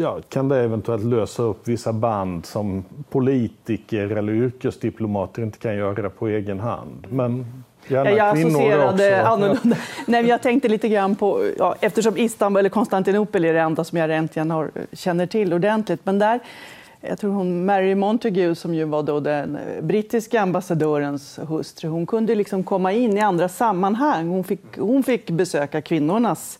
ja, 0.00 0.18
kan 0.28 0.48
det 0.48 0.60
eventuellt 0.60 1.04
lösa 1.04 1.42
upp 1.42 1.68
vissa 1.68 1.92
band 1.92 2.46
som 2.46 2.84
politiker 3.10 4.10
eller 4.10 4.32
yrkesdiplomater 4.32 5.42
inte 5.42 5.58
kan 5.58 5.76
göra 5.76 6.10
på 6.10 6.28
egen 6.28 6.60
hand. 6.60 7.06
Men 7.10 7.62
Gärna 7.88 8.10
jag 8.10 8.28
associerade 8.28 9.26
annorlunda. 9.26 9.76
Nej, 10.06 10.26
jag 10.26 10.42
tänkte 10.42 10.68
lite 10.68 10.88
grann 10.88 11.16
på, 11.16 11.50
ja, 11.58 11.74
eftersom 11.80 12.16
Istanbul 12.16 12.60
eller 12.60 12.70
Konstantinopel 12.70 13.44
är 13.44 13.52
det 13.52 13.60
enda 13.60 13.84
som 13.84 13.98
jag 13.98 14.10
egentligen 14.10 14.50
har, 14.50 14.70
känner 14.92 15.26
till 15.26 15.52
ordentligt, 15.52 16.00
men 16.04 16.18
där 16.18 16.40
jag 17.00 17.18
tror 17.18 17.32
hon 17.32 17.64
Mary 17.64 17.94
Montague 17.94 18.54
som 18.54 18.74
ju 18.74 18.84
var 18.84 19.02
då 19.02 19.20
den 19.20 19.58
brittiska 19.82 20.40
ambassadörens 20.40 21.38
hustru, 21.48 21.88
hon 21.88 22.06
kunde 22.06 22.34
liksom 22.34 22.64
komma 22.64 22.92
in 22.92 23.16
i 23.16 23.20
andra 23.20 23.48
sammanhang. 23.48 24.28
Hon 24.28 24.44
fick, 24.44 24.78
hon 24.78 25.02
fick 25.02 25.30
besöka 25.30 25.80
kvinnornas 25.80 26.58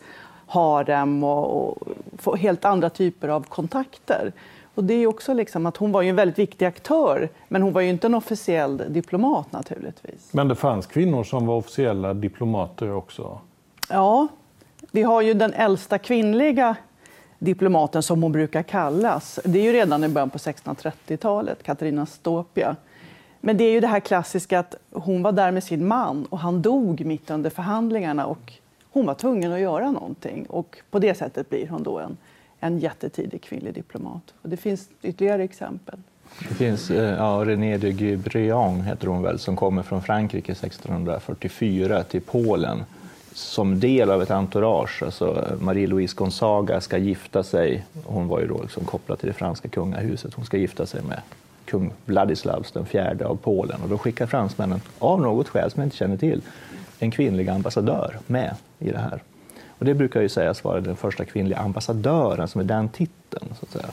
harem 0.48 1.24
och, 1.24 1.62
och 1.62 1.88
få 2.18 2.36
helt 2.36 2.64
andra 2.64 2.90
typer 2.90 3.28
av 3.28 3.42
kontakter. 3.42 4.32
Och 4.74 4.84
det 4.84 4.94
är 4.94 5.06
också 5.06 5.34
liksom 5.34 5.66
att 5.66 5.76
hon 5.76 5.92
var 5.92 6.02
ju 6.02 6.08
en 6.08 6.16
väldigt 6.16 6.38
viktig 6.38 6.66
aktör, 6.66 7.28
men 7.48 7.62
hon 7.62 7.72
var 7.72 7.80
ju 7.80 7.88
inte 7.88 8.06
en 8.06 8.14
officiell 8.14 8.82
diplomat 8.88 9.52
naturligtvis. 9.52 10.28
Men 10.32 10.48
det 10.48 10.54
fanns 10.54 10.86
kvinnor 10.86 11.24
som 11.24 11.46
var 11.46 11.54
officiella 11.54 12.14
diplomater 12.14 12.92
också? 12.92 13.40
Ja, 13.90 14.28
vi 14.90 15.02
har 15.02 15.22
ju 15.22 15.34
den 15.34 15.52
äldsta 15.52 15.98
kvinnliga 15.98 16.76
diplomaten 17.38 18.02
som 18.02 18.22
hon 18.22 18.32
brukar 18.32 18.62
kallas. 18.62 19.40
Det 19.44 19.58
är 19.58 19.62
ju 19.62 19.72
redan 19.72 20.04
i 20.04 20.08
början 20.08 20.30
på 20.30 20.38
1630-talet, 20.38 21.62
Katarina 21.62 22.06
Stopia. 22.06 22.76
Men 23.40 23.56
det 23.56 23.64
är 23.64 23.72
ju 23.72 23.80
det 23.80 23.86
här 23.86 24.00
klassiska 24.00 24.58
att 24.58 24.74
hon 24.92 25.22
var 25.22 25.32
där 25.32 25.52
med 25.52 25.64
sin 25.64 25.86
man 25.86 26.24
och 26.24 26.38
han 26.38 26.62
dog 26.62 27.04
mitt 27.04 27.30
under 27.30 27.50
förhandlingarna 27.50 28.26
och 28.26 28.52
hon 28.98 29.06
var 29.06 29.14
tvungen 29.14 29.52
att 29.52 29.60
göra 29.60 29.90
någonting. 29.90 30.46
Och 30.48 30.78
på 30.90 30.98
det 30.98 31.14
sättet 31.14 31.50
blir 31.50 31.68
hon 31.68 31.82
då 31.82 31.98
en, 31.98 32.16
en 32.60 32.78
jättetidig 32.78 33.42
kvinnlig 33.42 33.74
diplomat. 33.74 34.34
Och 34.42 34.48
det 34.48 34.56
finns 34.56 34.88
ytterligare 35.02 35.44
exempel. 35.44 35.98
Det 36.48 36.54
finns 36.54 36.90
eh, 36.90 37.16
ja, 37.16 37.42
René 37.46 37.78
de 37.78 37.92
Guébriand, 37.92 38.82
heter 38.82 39.06
hon 39.06 39.22
väl, 39.22 39.38
som 39.38 39.56
kommer 39.56 39.82
från 39.82 40.02
Frankrike 40.02 40.52
1644 40.52 42.02
till 42.02 42.20
Polen 42.20 42.84
som 43.32 43.80
del 43.80 44.10
av 44.10 44.22
ett 44.22 44.30
entourage. 44.30 45.02
Alltså 45.02 45.56
Marie-Louise 45.60 46.16
Gonzaga 46.16 46.80
ska 46.80 46.98
gifta 46.98 47.42
sig, 47.42 47.86
hon 48.04 48.28
var 48.28 48.40
ju 48.40 48.46
då 48.46 48.62
liksom 48.62 48.84
kopplad 48.84 49.18
till 49.18 49.28
det 49.28 49.34
franska 49.34 49.68
kungahuset, 49.68 50.34
hon 50.34 50.44
ska 50.44 50.56
gifta 50.56 50.86
sig 50.86 51.02
med 51.02 51.20
kung 51.64 51.92
Vladislav 52.04 52.66
den 52.72 52.86
fjärde 52.86 53.26
av 53.26 53.36
Polen. 53.36 53.82
Och 53.82 53.88
då 53.88 53.98
skickar 53.98 54.26
fransmännen, 54.26 54.80
av 54.98 55.20
något 55.20 55.48
skäl 55.48 55.70
som 55.70 55.80
jag 55.80 55.86
inte 55.86 55.96
känner 55.96 56.16
till, 56.16 56.42
en 56.98 57.10
kvinnlig 57.10 57.48
ambassadör 57.48 58.18
med 58.26 58.54
i 58.78 58.90
det 58.90 58.98
här. 58.98 59.22
Och 59.78 59.84
det 59.84 59.94
brukar 59.94 60.20
ju 60.20 60.28
sägas 60.28 60.64
vara 60.64 60.80
den 60.80 60.96
första 60.96 61.24
kvinnliga 61.24 61.58
ambassadören 61.58 62.48
som 62.48 62.60
är 62.60 62.64
den 62.64 62.88
titeln, 62.88 63.46
så 63.60 63.66
att 63.66 63.72
säga. 63.72 63.88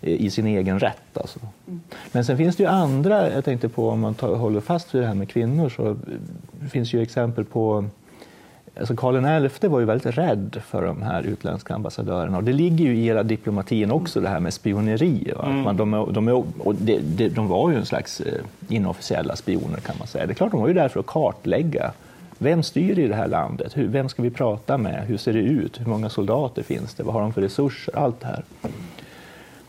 I 0.00 0.30
sin 0.30 0.46
egen 0.46 0.78
rätt. 0.78 1.18
Alltså. 1.18 1.38
Men 2.12 2.24
sen 2.24 2.36
finns 2.36 2.56
det 2.56 2.62
ju 2.62 2.68
andra, 2.68 3.32
jag 3.32 3.44
tänkte 3.44 3.68
på 3.68 3.88
om 3.88 4.00
man 4.00 4.14
tar, 4.14 4.34
håller 4.34 4.60
fast 4.60 4.94
vid 4.94 5.02
det 5.02 5.06
här 5.06 5.14
med 5.14 5.28
kvinnor, 5.28 5.68
så 5.68 5.96
finns 6.70 6.92
ju 6.92 7.02
exempel 7.02 7.44
på 7.44 7.84
Alltså 8.78 8.96
Karl 8.96 9.48
XI 9.48 9.68
var 9.68 9.80
ju 9.80 9.86
väldigt 9.86 10.18
rädd 10.18 10.62
för 10.66 10.86
de 10.86 11.02
här 11.02 11.22
utländska 11.22 11.74
ambassadörerna 11.74 12.36
och 12.36 12.44
det 12.44 12.52
ligger 12.52 12.84
ju 12.84 12.96
i 12.96 13.04
hela 13.04 13.22
diplomatin 13.22 13.90
också 13.90 14.20
det 14.20 14.28
här 14.28 14.40
med 14.40 14.54
spioneri. 14.54 15.32
Mm. 15.44 15.62
Man, 15.62 15.76
de, 15.76 16.12
de, 16.12 16.28
och 16.58 16.74
det, 16.74 16.98
det, 16.98 17.28
de 17.28 17.48
var 17.48 17.70
ju 17.70 17.76
en 17.76 17.86
slags 17.86 18.20
eh, 18.20 18.32
inofficiella 18.68 19.36
spioner 19.36 19.80
kan 19.80 19.94
man 19.98 20.06
säga. 20.06 20.26
Det 20.26 20.32
är 20.32 20.34
klart, 20.34 20.50
de 20.50 20.60
var 20.60 20.68
ju 20.68 20.74
där 20.74 20.88
för 20.88 21.00
att 21.00 21.06
kartlägga 21.06 21.92
vem 22.44 22.62
styr 22.62 22.98
i 22.98 23.08
det 23.08 23.14
här 23.14 23.28
landet? 23.28 23.76
Hur, 23.76 23.88
vem 23.88 24.08
ska 24.08 24.22
vi 24.22 24.30
prata 24.30 24.78
med? 24.78 25.04
Hur 25.06 25.16
ser 25.16 25.32
det 25.32 25.38
ut? 25.38 25.80
Hur 25.80 25.86
många 25.86 26.08
soldater 26.08 26.62
finns 26.62 26.94
det? 26.94 27.02
Vad 27.02 27.14
har 27.14 27.20
de 27.20 27.32
för 27.32 27.40
resurser? 27.40 27.98
Allt 27.98 28.20
det 28.20 28.26
här. 28.26 28.44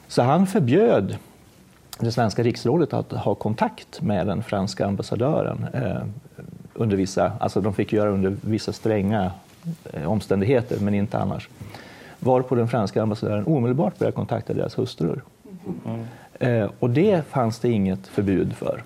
Så 0.08 0.22
han 0.22 0.48
förbjöd 0.48 1.18
det 2.00 2.12
svenska 2.12 2.44
riksrådet 2.44 2.94
att 2.94 3.12
ha 3.12 3.36
kontakt 3.36 4.02
med 4.02 4.28
den 4.28 4.44
franska 4.44 4.86
ambassadören 4.86 5.66
eh, 5.74 6.02
under 6.74 6.98
vissa, 6.98 7.32
alltså 7.40 7.62
de 7.62 7.74
fick 7.74 7.94
göra 7.94 8.10
under 8.10 8.36
vissa 8.42 8.74
stränga 8.74 9.32
eh, 9.94 10.12
omständigheter, 10.12 10.80
men 10.80 10.94
inte 10.94 11.20
annars. 11.20 11.50
Varpå 12.20 12.56
den 12.56 12.68
franska 12.68 13.02
ambassadören 13.02 13.46
omedelbart 13.46 14.00
började 14.00 14.16
kontakta 14.16 14.54
deras 14.54 14.78
hustrur. 14.78 15.22
Mm. 15.86 16.06
Eh, 16.40 16.70
och 16.80 16.90
det 16.90 17.28
fanns 17.28 17.60
det 17.60 17.70
inget 17.70 18.08
förbud 18.08 18.54
för. 18.54 18.84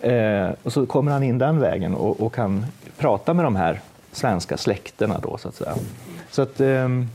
Eh, 0.00 0.50
och 0.62 0.72
så 0.72 0.86
kommer 0.86 1.12
han 1.12 1.22
in 1.22 1.38
den 1.38 1.60
vägen 1.60 1.94
och, 1.94 2.20
och, 2.20 2.34
kan 2.34 2.66
prata 2.98 3.34
med 3.34 3.44
de 3.44 3.56
här 3.56 3.80
svenska 4.12 4.56
släkterna 4.56 5.18
då, 5.22 5.38
så 5.38 5.48
att 5.48 5.54
säga. 5.54 5.74
Så 6.30 6.42
att, 6.42 6.60
ehm, 6.60 7.08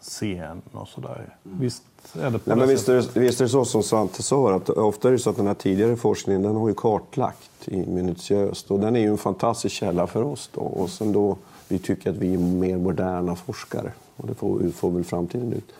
scen 0.00 0.62
och 0.72 0.88
sådär. 0.88 1.36
Visst 1.42 1.82
är 2.20 2.30
det 2.30 2.38
på 2.38 2.50
Nej, 2.50 2.54
det 2.54 2.56
men 2.56 2.68
visst, 2.68 2.88
är 2.88 3.20
visst 3.20 3.40
är 3.40 3.44
det 3.44 3.48
så 3.48 3.64
som 3.64 3.82
Svante 3.82 4.22
sa, 4.22 4.54
att 4.54 4.70
ofta 4.70 5.08
är 5.08 5.12
det 5.12 5.18
så 5.18 5.30
att 5.30 5.36
den 5.36 5.46
här 5.46 5.54
tidigare 5.54 5.96
forskningen 5.96 6.42
den 6.42 6.56
har 6.56 6.68
ju 6.68 6.74
kartlagt 6.74 7.68
i 7.68 7.76
minutiöst. 7.76 8.70
Och 8.70 8.80
den 8.80 8.96
är 8.96 9.00
ju 9.00 9.08
en 9.08 9.18
fantastisk 9.18 9.74
källa 9.74 10.06
för 10.06 10.22
oss 10.22 10.50
då. 10.54 10.60
Och 10.60 10.90
sen 10.90 11.12
då 11.12 11.36
vi 11.68 11.78
tycker 11.78 12.10
att 12.10 12.16
vi 12.16 12.34
är 12.34 12.38
mer 12.38 12.76
moderna 12.76 13.36
forskare. 13.36 13.92
Och 14.16 14.26
det 14.26 14.34
får, 14.34 14.70
får 14.70 14.90
väl 14.90 15.04
framtiden 15.04 15.52
ut 15.52 15.72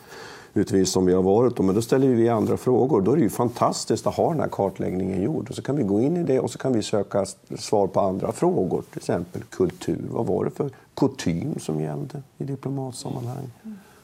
utvisa 0.53 0.99
om 0.99 1.05
vi 1.05 1.13
har 1.13 1.21
varit 1.21 1.55
då. 1.55 1.63
Men 1.63 1.75
då 1.75 1.81
ställer 1.81 2.07
vi 2.07 2.29
andra 2.29 2.57
frågor. 2.57 3.01
Då 3.01 3.11
är 3.11 3.15
det 3.15 3.21
ju 3.21 3.29
fantastiskt 3.29 4.07
att 4.07 4.15
ha 4.15 4.29
den 4.29 4.39
här 4.39 4.47
kartläggningen 4.47 5.21
gjord. 5.21 5.49
Och 5.49 5.55
så 5.55 5.61
kan 5.61 5.75
vi 5.75 5.83
gå 5.83 6.01
in 6.01 6.17
i 6.17 6.23
det 6.23 6.39
och 6.39 6.51
så 6.51 6.57
kan 6.57 6.73
vi 6.73 6.83
söka 6.83 7.25
svar 7.59 7.87
på 7.87 7.99
andra 7.99 8.31
frågor. 8.31 8.83
Till 8.89 8.99
exempel 8.99 9.43
kultur. 9.43 10.05
Vad 10.11 10.25
var 10.25 10.45
det 10.45 10.51
för 10.51 10.69
kutym 10.93 11.59
som 11.59 11.81
gällde 11.81 12.21
i 12.37 12.43
diplomatsammanhang? 12.43 13.51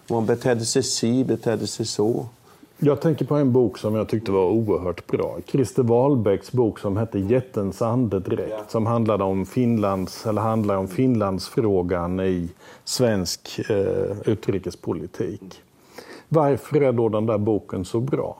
Om 0.07 0.15
man 0.15 0.25
betedde 0.25 0.65
sig 0.65 0.83
si, 0.83 1.23
betedde 1.23 1.67
sig 1.67 1.85
så. 1.85 2.25
Jag 2.77 3.01
tänker 3.01 3.25
på 3.25 3.35
en 3.35 3.51
bok 3.51 3.77
som 3.77 3.95
jag 3.95 4.09
tyckte 4.09 4.31
var 4.31 4.49
oerhört 4.49 5.07
bra. 5.07 5.37
Christer 5.45 5.83
Wahlbecks 5.83 6.51
bok 6.51 6.79
som 6.79 6.97
hette 6.97 7.19
Jättens 7.19 7.81
andedräkt. 7.81 8.71
Som 8.71 8.85
handlade 8.85 9.23
om, 9.23 9.45
Finlands, 9.45 10.25
eller 10.25 10.41
handlar 10.41 10.75
om 10.75 10.87
Finlandsfrågan 10.87 12.19
i 12.19 12.49
svensk 12.83 13.59
eh, 13.69 14.17
utrikespolitik. 14.25 15.61
Varför 16.35 16.81
är 16.81 16.91
då 16.91 17.09
den 17.09 17.25
där 17.25 17.37
boken 17.37 17.85
så 17.85 17.99
bra? 17.99 18.37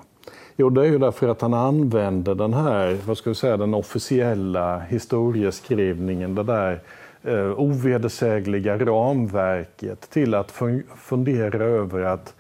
Jo, 0.58 0.69
det 0.69 0.81
är 0.81 0.86
ju 0.86 0.97
därför 0.97 1.27
att 1.27 1.41
han 1.41 1.53
använder 1.53 2.36
den 2.36 2.53
här, 2.53 2.97
vad 3.08 3.17
ska 3.17 3.29
vi 3.29 3.36
säga, 3.36 3.58
den 3.58 3.73
officiella 3.73 4.79
historieskrivningen, 4.79 6.36
det 6.36 6.43
där 6.43 6.81
eh, 7.23 7.60
ovedersägliga 7.60 8.77
ramverket 8.77 10.10
till 10.10 10.34
att 10.34 10.51
fun- 10.51 10.84
fundera 10.97 11.63
över 11.63 12.01
att 12.01 12.34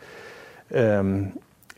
eh, 0.69 1.03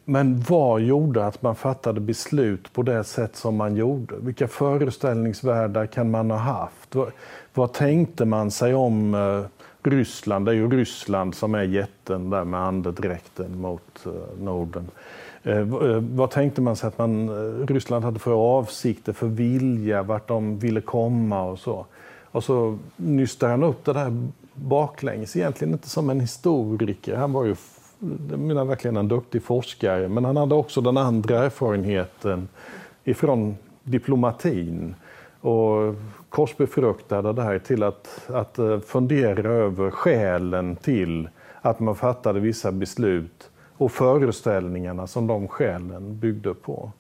men 0.05 0.41
vad 0.49 0.81
gjorde 0.81 1.25
att 1.25 1.41
man 1.41 1.55
fattade 1.55 1.99
beslut 1.99 2.73
på 2.73 2.81
det 2.81 3.03
sätt 3.03 3.35
som 3.35 3.55
man 3.55 3.75
gjorde? 3.75 4.15
Vilka 4.19 4.47
föreställningsvärldar 4.47 5.85
kan 5.85 6.11
man 6.11 6.31
ha 6.31 6.37
haft? 6.37 6.95
Vad, 6.95 7.11
vad 7.53 7.73
tänkte 7.73 8.25
man 8.25 8.51
sig 8.51 8.75
om 8.75 9.13
eh, 9.13 9.56
Ryssland? 9.89 10.45
Det 10.45 10.51
är 10.51 10.55
ju 10.55 10.69
Ryssland 10.69 11.35
som 11.35 11.55
är 11.55 11.63
jätten 11.63 12.29
där 12.29 12.43
med 12.43 12.59
andedräkten 12.59 13.61
mot 13.61 14.05
eh, 14.05 14.43
Norden. 14.43 14.87
Eh, 15.43 15.57
eh, 15.57 15.99
vad 15.99 16.31
tänkte 16.31 16.61
man 16.61 16.75
sig 16.75 16.87
att 16.87 16.97
man, 16.97 17.29
Ryssland 17.67 18.05
hade 18.05 18.19
för 18.19 18.31
avsikter, 18.31 19.13
för 19.13 19.27
vilja, 19.27 20.03
vart 20.03 20.27
de 20.27 20.59
ville 20.59 20.81
komma 20.81 21.43
och 21.43 21.59
så. 21.59 21.85
Och 22.31 22.43
så 22.43 22.77
nystar 22.95 23.49
han 23.49 23.63
upp 23.63 23.85
det 23.85 23.93
där 23.93 24.27
baklänges, 24.53 25.35
egentligen 25.35 25.73
inte 25.73 25.89
som 25.89 26.09
en 26.09 26.19
historiker. 26.19 27.15
Han 27.15 27.33
var 27.33 27.45
ju 27.45 27.55
jag 28.29 28.39
menar 28.39 28.65
verkligen 28.65 28.97
en 28.97 29.07
duktig 29.07 29.43
forskare, 29.43 30.07
men 30.07 30.25
han 30.25 30.37
hade 30.37 30.55
också 30.55 30.81
den 30.81 30.97
andra 30.97 31.45
erfarenheten 31.45 32.47
ifrån 33.03 33.57
diplomatin 33.83 34.95
och 35.41 35.95
korsbefruktade 36.29 37.33
det 37.33 37.43
här 37.43 37.59
till 37.59 37.83
att, 37.83 38.29
att 38.29 38.59
eh, 38.59 38.79
fundera 38.79 39.51
över 39.51 39.91
skälen 39.91 40.75
till 40.75 41.29
att 41.61 41.79
man 41.79 41.95
fattade 41.95 42.39
vissa 42.39 42.71
beslut 42.71 43.49
och 43.77 43.91
föreställningarna 43.91 45.07
som 45.07 45.27
de 45.27 45.47
skälen 45.47 46.19
byggde 46.19 46.53
på. 46.53 46.91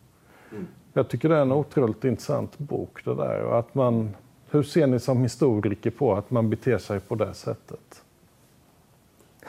Jag 0.93 1.09
tycker 1.09 1.29
det 1.29 1.35
är 1.35 1.41
en 1.41 1.51
otroligt 1.51 2.03
intressant 2.03 2.57
bok 2.57 3.05
det 3.05 3.15
där. 3.15 3.43
Och 3.43 3.59
att 3.59 3.75
man, 3.75 4.15
hur 4.49 4.63
ser 4.63 4.87
ni 4.87 4.99
som 4.99 5.21
historiker 5.21 5.91
på 5.91 6.15
att 6.15 6.31
man 6.31 6.49
beter 6.49 6.77
sig 6.77 6.99
på 6.99 7.15
det 7.15 7.33
sättet? 7.33 8.03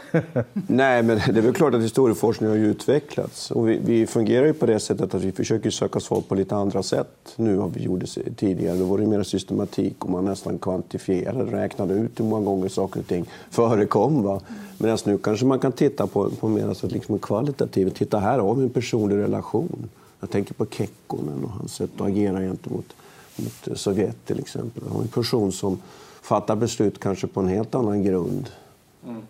Nej, 0.53 1.03
men 1.03 1.21
det 1.33 1.39
är 1.39 1.43
väl 1.43 1.55
klart 1.55 1.75
att 1.75 1.83
historieforskningen 1.83 2.57
har 2.57 2.65
ju 2.65 2.71
utvecklats. 2.71 3.51
Och 3.51 3.69
vi, 3.69 3.81
vi 3.85 4.07
fungerar 4.07 4.47
ju 4.47 4.53
på 4.53 4.67
det 4.67 4.81
sättet 4.81 5.15
att 5.15 5.23
vi 5.23 5.33
försöker 5.33 5.71
söka 5.71 6.01
svar 6.01 6.21
på 6.21 6.35
lite 6.35 6.57
andra 6.57 6.83
sätt 6.83 7.35
nu 7.37 7.63
än 7.63 7.73
vi 7.73 7.83
gjorde 7.83 8.07
tidigare. 8.37 8.77
Då 8.77 8.85
var 8.85 8.99
det 8.99 9.07
mer 9.07 9.23
systematik 9.23 10.05
och 10.05 10.11
man 10.11 10.25
nästan 10.25 10.59
kvantifierade, 10.59 11.63
räknade 11.63 11.95
ut 11.95 12.21
hur 12.21 12.25
många 12.25 12.45
gånger 12.45 12.69
saker 12.69 13.01
och 13.01 13.07
ting 13.07 13.27
förekom. 13.51 14.23
Va? 14.23 14.41
Medan 14.79 14.99
nu 15.05 15.19
kanske 15.19 15.47
man 15.47 15.59
kan 15.59 15.73
titta 15.73 16.07
på, 16.07 16.31
på 16.31 16.49
mer 16.49 16.75
så 16.75 16.87
liksom 16.87 17.19
kvalitativt. 17.19 17.95
Titta 17.95 18.19
här 18.19 18.39
har 18.39 18.55
vi 18.55 18.63
en 18.63 18.71
personlig 18.71 19.17
relation. 19.17 19.89
Jag 20.21 20.31
tänker 20.31 20.55
på 20.55 20.67
Kekkonen 20.67 21.45
och 21.45 21.51
hans 21.51 21.73
sätt 21.73 21.91
att 21.97 22.07
agera 22.07 22.41
gentemot 22.41 22.95
mot 23.39 23.79
Sovjet 23.79 24.27
till 24.27 24.39
exempel. 24.39 24.83
Han 24.89 24.97
är 24.97 25.03
en 25.03 25.09
person 25.09 25.53
som 25.53 25.81
fattar 26.23 26.57
beslut 26.57 27.01
kanske 27.01 27.27
på 27.27 27.41
en 27.41 27.49
helt 27.49 27.75
annan 27.75 28.03
grund 28.03 28.51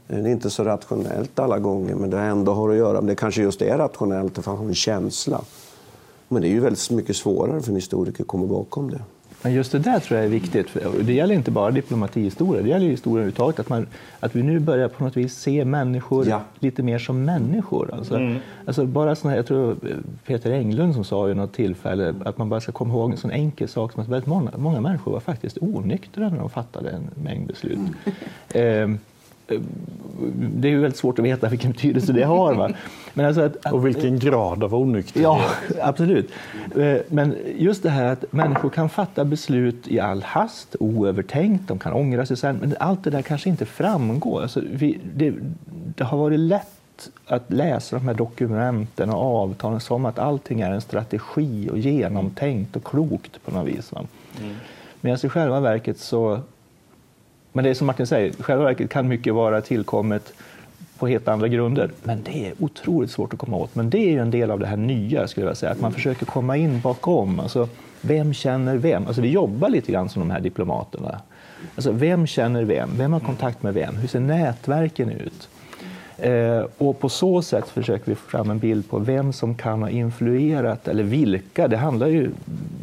det 0.06 0.14
är 0.14 0.26
inte 0.26 0.50
så 0.50 0.64
rationellt 0.64 1.38
alla 1.38 1.58
gånger, 1.58 1.94
men 1.94 2.10
det 2.10 2.18
ändå 2.18 2.52
har 2.52 2.70
att 2.70 2.76
göra 2.76 3.00
med 3.00 3.10
det 3.10 3.14
kanske 3.14 3.42
just 3.42 3.62
är 3.62 3.78
rationellt 3.78 4.34
för 4.34 4.50
han 4.50 4.56
har 4.56 4.66
en 4.66 4.74
känsla. 4.74 5.40
Men 6.28 6.42
det 6.42 6.48
är 6.48 6.50
ju 6.52 6.60
väldigt 6.60 6.90
mycket 6.90 7.16
svårare 7.16 7.60
för 7.60 7.70
en 7.70 7.76
historiker 7.76 8.22
att 8.22 8.28
komma 8.28 8.46
bakom 8.46 8.90
det. 8.90 9.00
Men 9.42 9.52
just 9.52 9.72
det 9.72 9.78
där 9.78 10.00
tror 10.00 10.16
jag 10.18 10.26
är 10.26 10.30
viktigt. 10.30 10.66
Det 11.02 11.12
gäller 11.12 11.34
inte 11.34 11.50
bara 11.50 11.70
diplomatihistoria, 11.70 12.62
det 12.62 12.68
gäller 12.68 12.86
historia 12.86 13.12
överhuvudtaget. 13.14 13.60
Att, 13.60 13.68
man, 13.68 13.86
att 14.20 14.36
vi 14.36 14.42
nu 14.42 14.58
börjar 14.58 14.88
på 14.88 15.04
något 15.04 15.16
vis 15.16 15.34
se 15.38 15.64
människor 15.64 16.28
Ja. 16.28 16.40
lite 16.58 16.82
mer 16.82 16.98
som 16.98 17.24
människor. 17.24 17.94
Alltså, 17.94 18.36
alltså 18.66 18.86
bara 18.86 19.16
såna 19.16 19.30
här, 19.30 19.36
jag 19.38 19.46
tror 19.46 19.76
Peter 20.26 20.50
Englund 20.50 20.94
som 20.94 21.04
sa 21.04 21.22
vid 21.22 21.36
något 21.36 21.52
tillfälle 21.52 22.14
att 22.24 22.38
man 22.38 22.48
bara 22.48 22.60
ska 22.60 22.72
komma 22.72 22.94
ihåg 22.94 23.10
en 23.10 23.16
sån 23.16 23.30
enkel 23.30 23.68
sak 23.68 23.92
som 23.92 24.02
att 24.02 24.08
väldigt 24.08 24.26
många, 24.28 24.50
många 24.56 24.80
människor 24.80 25.12
var 25.12 25.20
faktiskt 25.20 25.58
onyktra 25.60 26.28
när 26.28 26.38
de 26.38 26.50
fattade 26.50 26.90
en 26.90 27.10
mängd 27.24 27.46
beslut. 27.46 27.78
Ehm, 28.54 28.92
eh, 28.94 28.98
det 30.34 30.68
är 30.68 30.72
ju 30.72 30.80
väldigt 30.80 30.98
svårt 30.98 31.18
att 31.18 31.24
veta 31.24 31.48
vilken 31.48 31.72
betydelse 31.72 32.12
det 32.12 32.22
har. 32.22 32.54
Va? 32.54 32.70
Men 33.14 33.26
alltså 33.26 33.42
att, 33.42 33.66
att, 33.66 33.72
Och 33.72 33.86
vilken 33.86 34.18
grad 34.18 34.64
av 34.64 34.74
onykterhet? 34.74 35.22
Ja, 35.22 35.40
absolut. 35.82 36.30
Eh, 36.76 36.96
Men 37.08 37.36
just 37.56 37.82
det 37.82 37.90
här 37.90 38.04
att 38.04 38.32
människor 38.32 38.70
kan 38.70 38.88
fatta 38.88 39.24
beslut 39.24 39.88
i 39.88 40.00
all 40.00 40.22
hast, 40.22 40.76
oövertänkt, 40.80 41.68
de 41.68 41.78
kan 41.78 41.92
ångra 41.92 42.26
sig 42.26 42.36
sen, 42.36 42.56
men 42.56 42.74
allt 42.80 43.04
det 43.04 43.10
där 43.10 43.22
kanske 43.22 43.50
inte 43.50 43.66
framgår. 43.66 44.42
Alltså 44.42 44.60
vi, 44.72 44.98
det, 45.14 45.34
det 45.96 46.04
har 46.04 46.18
varit 46.18 46.40
lätt 46.40 47.10
att 47.26 47.52
läsa 47.52 47.96
de 47.96 48.06
här 48.08 48.14
dokumenten 48.14 49.10
och 49.10 49.42
avtalen 49.42 49.80
som 49.80 50.06
att 50.06 50.18
allting 50.18 50.60
är 50.60 50.70
en 50.70 50.80
strategi 50.80 51.68
och 51.72 51.78
genomtänkt 51.78 52.76
och 52.76 52.84
klokt 52.84 53.44
på 53.44 53.50
något 53.50 53.68
vis. 53.68 53.92
Va? 53.92 54.04
Medan 55.00 55.18
i 55.22 55.28
själva 55.28 55.60
verket 55.60 55.98
så 55.98 56.40
men 57.52 57.64
det 57.64 57.70
är 57.70 57.74
som 57.74 57.86
Martin 57.86 58.06
säger, 58.06 58.28
i 58.28 58.42
själva 58.42 58.64
verket 58.64 58.90
kan 58.90 59.08
mycket 59.08 59.34
vara 59.34 59.60
tillkommet 59.60 60.32
på 60.98 61.06
helt 61.06 61.28
andra 61.28 61.48
grunder. 61.48 61.90
Men 62.02 62.22
det 62.22 62.46
är 62.46 62.52
otroligt 62.58 63.10
svårt 63.10 63.32
att 63.32 63.38
komma 63.38 63.56
åt. 63.56 63.74
Men 63.74 63.90
det 63.90 63.98
är 63.98 64.10
ju 64.10 64.18
en 64.18 64.30
del 64.30 64.50
av 64.50 64.58
det 64.58 64.66
här 64.66 64.76
nya, 64.76 65.28
skulle 65.28 65.46
jag 65.46 65.56
säga. 65.56 65.72
Att 65.72 65.80
man 65.80 65.92
försöker 65.92 66.26
komma 66.26 66.56
in 66.56 66.80
bakom. 66.80 67.40
Alltså, 67.40 67.68
vem 68.00 68.34
känner 68.34 68.76
vem? 68.76 69.06
Alltså, 69.06 69.22
vi 69.22 69.28
jobbar 69.28 69.68
lite 69.68 69.92
grann 69.92 70.08
som 70.08 70.20
de 70.20 70.30
här 70.30 70.40
diplomaterna. 70.40 71.20
Alltså, 71.74 71.92
vem 71.92 72.26
känner 72.26 72.64
vem? 72.64 72.90
Vem 72.96 73.12
har 73.12 73.20
kontakt 73.20 73.62
med 73.62 73.74
vem? 73.74 73.96
Hur 73.96 74.08
ser 74.08 74.20
nätverken 74.20 75.10
ut? 75.10 75.48
Eh, 76.18 76.64
och 76.78 77.00
på 77.00 77.08
så 77.08 77.42
sätt 77.42 77.68
försöker 77.68 78.06
vi 78.06 78.14
få 78.14 78.30
fram 78.30 78.50
en 78.50 78.58
bild 78.58 78.90
på 78.90 78.98
vem 78.98 79.32
som 79.32 79.54
kan 79.54 79.82
ha 79.82 79.90
influerat, 79.90 80.88
eller 80.88 81.02
vilka. 81.02 81.68
Det 81.68 81.76
handlar 81.76 82.06
ju, 82.06 82.30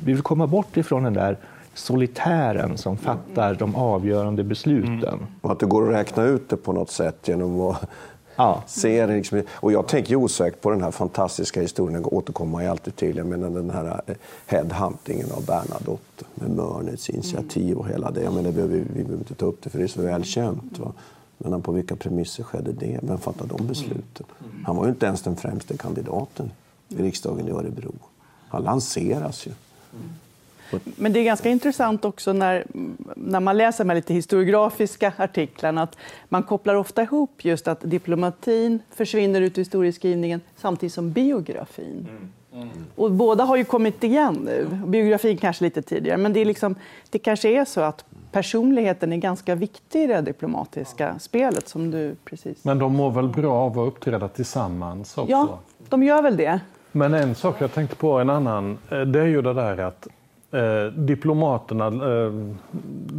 vi 0.06 0.14
vill 0.14 0.22
komma 0.22 0.48
bort 0.48 0.78
ifrån 0.78 1.04
den 1.04 1.14
där 1.14 1.38
solitären 1.76 2.78
som 2.78 2.98
fattar 2.98 3.56
de 3.56 3.76
avgörande 3.76 4.44
besluten. 4.44 5.20
Och 5.42 5.52
att 5.52 5.60
det 5.60 5.66
går 5.66 5.88
att 5.88 5.96
räkna 5.96 6.24
ut 6.24 6.50
det 6.50 6.58
på 6.58 6.74
något 6.74 6.92
sätt 6.92 7.28
genom 7.28 7.62
att 7.62 7.90
ja. 8.36 8.64
ser 8.68 9.08
liksom, 9.08 9.42
och 9.50 9.72
jag 9.72 9.88
tänker 9.88 10.16
osäkert 10.16 10.62
på 10.62 10.70
den 10.70 10.82
här 10.82 10.92
fantastiska 10.92 11.62
historien, 11.62 12.02
jag 12.02 12.14
återkommer 12.14 12.62
jag 12.62 12.72
alltid 12.72 12.96
till, 12.96 13.18
jag 13.18 13.28
menar 13.28 13.50
den 13.50 13.70
här 13.70 14.02
eh, 14.06 14.16
headhuntingen 14.46 15.32
av 15.32 15.46
Bernadotte 15.46 16.26
med 16.36 16.50
Mörnets 16.50 17.10
initiativ 17.10 17.78
och 17.78 17.88
hela 17.88 18.12
det. 18.12 18.24
Jag 18.24 18.34
menar, 18.34 18.52
vi, 18.52 18.62
vi, 18.62 18.80
vi 18.80 19.04
behöver 19.04 19.18
inte 19.18 19.36
ta 19.36 19.46
upp 19.46 19.64
det 19.64 19.70
för 19.70 19.78
det 19.78 19.84
är 19.84 19.88
så 19.88 20.02
välkänt. 20.02 20.80
Va? 20.80 20.94
Men 21.38 21.62
på 21.62 21.72
vilka 21.72 21.96
premisser 21.96 22.44
skedde 22.44 22.72
det? 22.72 23.00
Vem 23.02 23.18
fattade 23.18 23.54
de 23.58 23.68
besluten? 23.68 24.26
Han 24.66 24.76
var 24.76 24.84
ju 24.86 24.90
inte 24.90 25.06
ens 25.06 25.22
den 25.22 25.36
främste 25.36 25.78
kandidaten 25.78 26.52
i 26.90 27.04
riksdagen 27.04 27.48
i 27.48 27.52
Örebro. 27.52 27.94
Han 28.48 28.64
lanseras 28.64 29.48
ju. 29.48 29.52
Men 30.96 31.14
det 31.14 31.20
är 31.20 31.24
ganska 31.24 31.50
intressant 31.50 32.06
också 32.06 32.34
när, 32.34 32.66
när 33.16 33.40
man 33.40 33.58
läser 33.58 33.84
de 33.84 33.90
här 33.90 33.96
lite 33.96 34.14
historiografiska 34.14 35.14
artiklarna 35.18 35.84
att 35.84 35.98
man 36.30 36.44
kopplar 36.44 36.76
ofta 36.76 37.04
ihop 37.04 37.46
just 37.46 37.68
att 37.68 37.80
diplomatin 37.82 38.80
försvinner 38.90 39.42
ut 39.42 39.58
ur 39.58 39.62
historieskrivningen 39.62 40.42
samtidigt 40.56 40.94
som 40.94 41.12
biografin. 41.12 42.08
Mm. 42.10 42.32
Mm. 42.56 42.70
Och 42.96 43.12
båda 43.12 43.44
har 43.44 43.56
ju 43.56 43.64
kommit 43.64 44.04
igen 44.04 44.36
nu. 44.46 44.68
Biografin 44.86 45.38
kanske 45.38 45.64
lite 45.64 45.82
tidigare, 45.82 46.18
men 46.18 46.34
det, 46.34 46.40
är 46.40 46.46
liksom, 46.46 46.76
det 47.10 47.20
kanske 47.20 47.50
är 47.50 47.66
så 47.66 47.82
att 47.82 48.06
personligheten 48.32 49.14
är 49.14 49.18
ganska 49.18 49.56
viktig 49.56 50.04
i 50.04 50.08
det 50.08 50.22
diplomatiska 50.22 51.20
spelet. 51.20 51.68
som 51.68 51.92
du 51.92 52.16
precis... 52.26 52.64
Men 52.64 52.80
de 52.80 52.96
mår 52.96 53.12
väl 53.12 53.28
bra 53.28 53.54
av 53.54 53.80
att 53.80 53.88
uppträda 53.88 54.28
tillsammans 54.28 55.18
också? 55.18 55.32
Ja, 55.32 55.60
de 55.90 56.04
gör 56.04 56.22
väl 56.22 56.38
det. 56.38 56.60
Men 56.92 57.14
en 57.14 57.36
sak 57.36 57.56
jag 57.60 57.74
tänkte 57.74 57.96
på, 57.96 58.12
en 58.20 58.30
annan, 58.30 58.78
eh, 58.92 59.00
det 59.00 59.20
är 59.20 59.26
ju 59.26 59.42
det 59.42 59.54
där 59.54 59.78
att 59.78 60.08
eh, 60.56 60.92
diplomaterna 60.92 61.88
eh, 61.88 62.34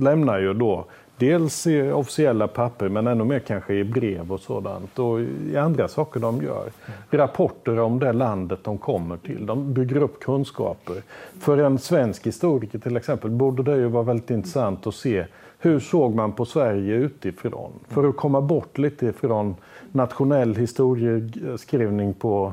lämnar 0.01 0.39
ju 0.39 0.55
då 0.55 0.85
dels 1.17 1.67
i 1.67 1.91
officiella 1.91 2.49
papper 2.49 2.89
men 2.89 3.07
ännu 3.07 3.25
mer 3.25 3.39
kanske 3.39 3.75
i 3.75 3.85
brev 3.85 4.33
och 4.33 4.41
sådant 4.41 4.99
och 4.99 5.21
i 5.21 5.57
andra 5.57 5.89
saker 5.89 6.21
de 6.21 6.43
gör. 6.43 6.71
Rapporter 7.11 7.79
om 7.79 7.99
det 7.99 8.13
landet 8.13 8.59
de 8.63 8.79
kommer 8.79 9.17
till. 9.17 9.47
De 9.47 9.75
bygger 9.75 9.97
upp 9.97 10.21
kunskaper. 10.21 10.97
För 11.41 11.59
en 11.59 11.79
svensk 11.79 12.27
historiker 12.27 12.79
till 12.79 12.97
exempel 12.97 13.31
borde 13.31 13.63
det 13.63 13.77
ju 13.77 13.87
vara 13.87 14.03
väldigt 14.03 14.31
intressant 14.31 14.87
att 14.87 14.95
se 14.95 15.25
hur 15.59 15.81
såg 15.81 16.15
man 16.15 16.33
på 16.33 16.45
Sverige 16.45 16.95
utifrån? 16.95 17.73
För 17.89 18.09
att 18.09 18.17
komma 18.17 18.41
bort 18.41 18.79
lite 18.79 19.07
ifrån 19.07 19.55
nationell 19.93 20.55
historieskrivning 20.55 22.15
på 22.15 22.53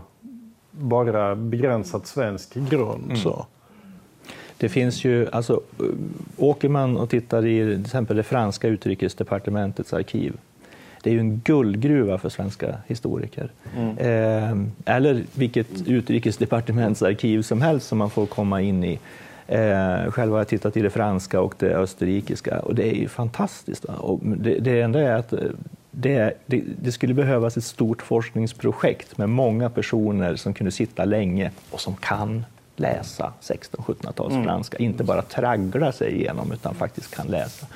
bara 0.72 1.36
begränsat 1.36 2.08
svensk 2.08 2.54
grund. 2.54 3.04
Mm. 3.06 3.18
Så. 3.18 3.46
Det 4.64 4.70
finns 4.70 5.06
ju, 5.06 5.28
alltså, 5.32 5.62
åker 6.38 6.70
man 6.70 6.98
och 6.98 7.10
tittar 7.10 7.46
i 7.46 7.76
till 7.76 7.86
exempel 7.86 8.18
det 8.18 8.24
franska 8.24 8.68
utrikesdepartementets 8.68 9.94
arkiv, 9.94 10.34
det 11.02 11.10
är 11.10 11.14
ju 11.14 11.20
en 11.20 11.40
guldgruva 11.40 12.18
för 12.18 12.30
svenska 12.30 12.78
historiker. 12.88 13.52
Mm. 13.78 13.98
Eh, 13.98 14.96
eller 14.96 15.24
vilket 15.34 15.88
utrikesdepartementsarkiv 15.88 17.42
som 17.42 17.62
helst 17.62 17.88
som 17.88 17.98
man 17.98 18.10
får 18.10 18.26
komma 18.26 18.62
in 18.62 18.84
i. 18.84 19.00
Eh, 19.48 20.12
själv 20.12 20.32
har 20.32 20.38
jag 20.38 20.48
tittat 20.48 20.78
i 20.78 20.82
det 20.82 20.90
franska 20.90 21.42
och 21.42 21.56
det 21.60 21.76
österrikiska 21.76 22.60
och 22.60 22.76
det 22.76 22.96
är 22.96 22.96
ju 22.96 23.08
fantastiskt. 23.08 23.86
Det, 24.22 24.60
det 24.60 24.82
enda 24.82 25.02
är 25.02 25.16
att 25.16 25.34
det, 25.92 26.34
det, 26.46 26.64
det, 26.82 26.92
skulle 26.92 27.14
behövas 27.14 27.58
ett 27.58 27.64
stort 27.64 28.02
forskningsprojekt 28.02 29.18
med 29.18 29.30
många 29.30 29.70
personer 29.70 30.36
som 30.36 30.54
kunde 30.54 30.72
sitta 30.72 31.06
länge 31.06 31.52
och 31.70 31.82
som 31.82 31.96
kan 31.96 32.46
läsa 32.76 33.34
1600-1700-tals 33.42 34.34
mm. 34.34 34.44
franska, 34.44 34.78
inte 34.78 35.04
bara 35.04 35.22
traggla 35.22 35.92
sig 35.92 36.16
igenom 36.16 36.52
utan 36.52 36.76
faktiskt 36.76 37.16
kan 37.16 37.28
läsa. 37.28 37.68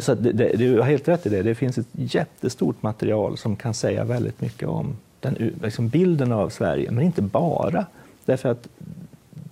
Så 0.00 0.14
det, 0.14 0.32
det, 0.32 0.56
du 0.56 0.78
har 0.78 0.86
helt 0.86 1.08
rätt 1.08 1.26
i 1.26 1.28
det, 1.28 1.42
det 1.42 1.54
finns 1.54 1.78
ett 1.78 1.86
jättestort 1.92 2.82
material 2.82 3.38
som 3.38 3.56
kan 3.56 3.74
säga 3.74 4.04
väldigt 4.04 4.40
mycket 4.40 4.68
om 4.68 4.96
den, 5.20 5.52
liksom 5.62 5.88
bilden 5.88 6.32
av 6.32 6.48
Sverige, 6.48 6.90
men 6.90 7.04
inte 7.04 7.22
bara. 7.22 7.86
Därför 8.24 8.48
att 8.48 8.68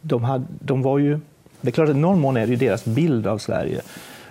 de, 0.00 0.24
hade, 0.24 0.44
de 0.60 0.82
var 0.82 0.98
ju, 0.98 1.20
det 1.60 1.68
är 1.68 1.72
klart 1.72 1.88
att 1.88 1.96
i 1.96 1.98
någon 1.98 2.20
mån 2.20 2.36
är 2.36 2.46
det 2.46 2.56
deras 2.56 2.84
bild 2.84 3.26
av 3.26 3.38
Sverige, 3.38 3.80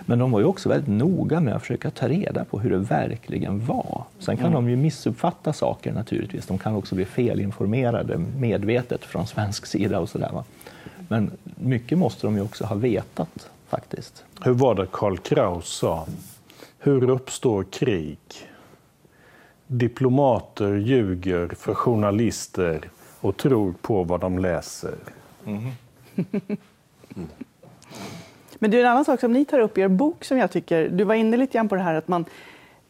men 0.06 0.18
de 0.18 0.30
var 0.30 0.40
ju 0.40 0.46
också 0.46 0.68
väldigt 0.68 0.88
noga 0.88 1.40
med 1.40 1.54
att 1.54 1.62
försöka 1.62 1.90
ta 1.90 2.08
reda 2.08 2.44
på 2.44 2.60
hur 2.60 2.70
det 2.70 2.78
verkligen 2.78 3.66
var. 3.66 4.04
Sen 4.18 4.36
kan 4.36 4.46
mm. 4.46 4.54
de 4.54 4.70
ju 4.70 4.76
missuppfatta 4.76 5.52
saker 5.52 5.92
naturligtvis. 5.92 6.46
De 6.46 6.58
kan 6.58 6.74
också 6.74 6.94
bli 6.94 7.04
felinformerade 7.04 8.18
medvetet 8.38 9.04
från 9.04 9.26
svensk 9.26 9.66
sida 9.66 10.00
och 10.00 10.08
sådär. 10.08 10.42
Men 11.08 11.30
mycket 11.56 11.98
måste 11.98 12.26
de 12.26 12.36
ju 12.36 12.42
också 12.42 12.64
ha 12.64 12.76
vetat 12.76 13.50
faktiskt. 13.68 14.24
Hur 14.42 14.52
var 14.52 14.74
det 14.74 14.86
Karl 14.92 15.16
Kraus 15.16 15.68
sa? 15.68 16.06
Hur 16.78 17.10
uppstår 17.10 17.64
krig? 17.64 18.18
Diplomater 19.66 20.74
ljuger 20.76 21.48
för 21.48 21.74
journalister 21.74 22.90
och 23.20 23.36
tror 23.36 23.74
på 23.82 24.04
vad 24.04 24.20
de 24.20 24.38
läser. 24.38 24.94
Mm. 25.46 25.70
mm. 26.14 27.28
Men 28.64 28.70
det 28.70 28.76
är 28.76 28.80
en 28.84 28.90
annan 28.90 29.04
sak 29.04 29.20
som 29.20 29.32
ni 29.32 29.44
tar 29.44 29.58
upp 29.58 29.78
i 29.78 29.80
er 29.80 29.88
bok 29.88 30.24
som 30.24 30.38
jag 30.38 30.50
tycker, 30.50 30.88
du 30.88 31.04
var 31.04 31.14
inne 31.14 31.36
lite 31.36 31.52
grann 31.52 31.68
på 31.68 31.74
det 31.74 31.80
här 31.80 31.94
att 31.94 32.08
man 32.08 32.24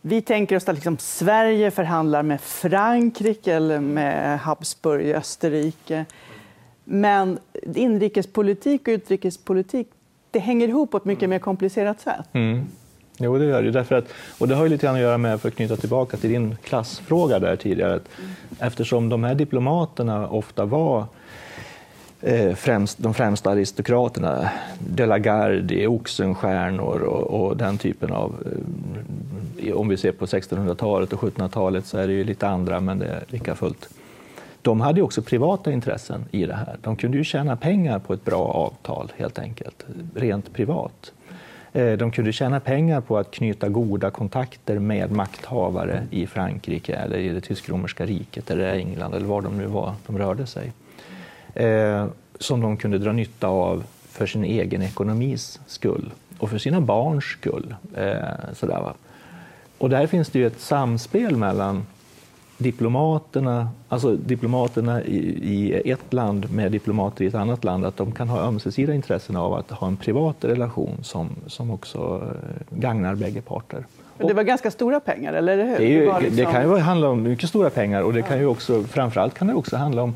vi 0.01 0.23
tänker 0.23 0.57
oss 0.57 0.69
att 0.69 0.75
liksom 0.75 0.99
Sverige 0.99 1.71
förhandlar 1.71 2.23
med 2.23 2.41
Frankrike 2.41 3.55
eller 3.55 3.81
med 3.81 4.41
Habsburg 4.41 5.07
i 5.07 5.15
Österrike. 5.15 6.05
Men 6.85 7.39
inrikespolitik 7.75 8.89
och 8.89 8.93
utrikespolitik 8.93 9.89
det 10.31 10.39
hänger 10.39 10.69
ihop 10.69 10.91
på 10.91 10.97
ett 10.97 11.05
mycket 11.05 11.29
mer 11.29 11.39
komplicerat 11.39 12.01
sätt. 12.01 12.27
Mm. 12.33 12.67
Jo, 13.19 13.39
det 13.39 13.45
gör 13.45 13.63
det. 13.63 13.71
Därför 13.71 13.95
att, 13.95 14.05
och 14.39 14.49
det 14.49 14.55
har 14.55 14.65
ju 14.65 14.69
lite 14.71 14.87
grann 14.87 14.95
att 14.95 15.01
göra 15.01 15.19
med, 15.19 15.41
för 15.41 15.49
att 15.49 15.55
knyta 15.55 15.77
tillbaka 15.77 16.17
till 16.17 16.31
din 16.31 16.57
klassfråga 16.57 17.39
där 17.39 17.57
tidigare, 17.57 17.95
att 17.95 18.09
eftersom 18.59 19.09
de 19.09 19.25
här 19.25 19.35
diplomaterna 19.35 20.29
ofta 20.29 20.65
var 20.65 21.05
Eh, 22.27 22.55
främst, 22.55 22.99
de 22.99 23.15
främsta 23.15 23.51
aristokraterna, 23.51 24.51
De 24.79 25.07
la 25.07 25.19
Gardie, 25.19 25.87
Oxenstiernor 25.87 27.03
och, 27.03 27.47
och 27.47 27.57
den 27.57 27.79
typen 27.79 28.13
av... 28.13 28.35
Eh, 29.59 29.75
om 29.75 29.89
vi 29.89 29.97
ser 29.97 30.13
på 30.13 30.27
1600-talet 30.27 31.13
och 31.13 31.21
1700-talet 31.21 31.87
så 31.87 31.99
är 31.99 32.07
det 32.07 32.13
ju 32.13 32.25
lite 32.25 32.49
andra, 32.49 32.81
men 32.81 32.99
det 32.99 33.07
är 33.07 33.25
lika 33.29 33.55
fullt. 33.55 33.89
De 34.63 34.81
hade 34.81 35.03
också 35.03 35.23
privata 35.23 35.73
intressen 35.73 36.25
i 36.31 36.47
det 36.47 36.55
här. 36.55 36.77
De 36.83 36.97
kunde 36.97 37.19
ju 37.19 37.25
tjäna 37.25 37.57
pengar 37.57 37.99
på 37.99 38.13
ett 38.13 38.25
bra 38.25 38.45
avtal, 38.45 39.13
helt 39.17 39.39
enkelt, 39.39 39.87
rent 40.15 40.53
privat. 40.53 41.13
Eh, 41.73 41.93
de 41.93 42.11
kunde 42.11 42.33
tjäna 42.33 42.61
pengar 42.61 43.01
på 43.01 43.19
att 43.19 43.31
knyta 43.31 43.69
goda 43.69 44.11
kontakter 44.11 44.79
med 44.79 45.13
makthavare 45.13 46.07
i 46.11 46.27
Frankrike 46.27 46.95
eller 46.95 47.19
i 47.19 47.29
det 47.29 47.41
tysk-romerska 47.41 48.07
riket 48.07 48.51
eller 48.51 48.75
England 48.75 49.15
eller 49.15 49.27
var 49.27 49.43
de 49.43 49.59
nu 49.59 49.67
var 49.67 49.95
de 50.07 50.19
rörde 50.19 50.47
sig 50.47 50.73
eh, 51.55 52.07
som 52.39 52.61
de 52.61 52.77
kunde 52.77 52.99
dra 52.99 53.13
nytta 53.13 53.47
av 53.47 53.85
för 54.09 54.27
sin 54.27 54.45
egen 54.45 54.83
ekonomis 54.83 55.61
skull 55.67 56.13
och 56.39 56.51
för 56.51 56.59
sina 56.59 56.81
barns 56.81 57.25
skull. 57.25 57.75
Eh, 57.97 58.53
sådär, 58.53 58.81
va? 58.81 58.95
Och 59.79 59.91
där 59.91 60.07
finns 60.07 60.29
det 60.29 60.39
ju 60.39 60.47
ett 60.47 60.61
samspel 60.61 61.37
mellan 61.37 61.87
diplomaterna, 62.59 63.69
alltså 63.89 64.17
diplomaterna 64.17 65.03
i, 65.03 65.19
i, 65.43 65.91
ett 65.91 66.13
land 66.13 66.53
med 66.53 66.73
diplomater 66.73 67.25
i 67.25 67.27
ett 67.27 67.35
annat 67.35 67.65
land, 67.65 67.85
att 67.85 67.97
de 67.97 68.13
kan 68.13 68.29
ha 68.29 68.41
ömsesidiga 68.41 68.95
intressen 68.95 69.37
av 69.37 69.55
att 69.55 69.71
ha 69.71 69.87
en 69.87 69.97
privat 69.97 70.37
relation 70.41 70.99
som, 71.03 71.31
som 71.47 71.71
också 71.71 72.23
eh, 72.23 72.79
gagnar 72.79 73.15
bägge 73.15 73.41
parter. 73.41 73.87
Men 74.19 74.27
det 74.27 74.35
var 74.35 74.43
ganska 74.43 74.71
stora 74.71 75.01
pengar, 75.01 75.33
eller 75.33 75.65
hur? 75.65 75.79
Det, 75.79 75.85
ju, 75.85 76.07
det, 76.07 76.21
liksom... 76.21 76.37
det 76.37 76.45
kan 76.45 76.63
ju 76.63 76.79
handla 76.79 77.09
om 77.09 77.23
mycket 77.23 77.49
stora 77.49 77.71
pengar 77.71 78.03
och 78.03 78.13
det 78.13 78.23
kan 78.23 78.39
ju 78.39 78.47
också, 78.47 78.83
framförallt 78.83 79.35
kan 79.35 79.47
det 79.47 79.55
också 79.55 79.77
handla 79.77 80.03
om 80.03 80.15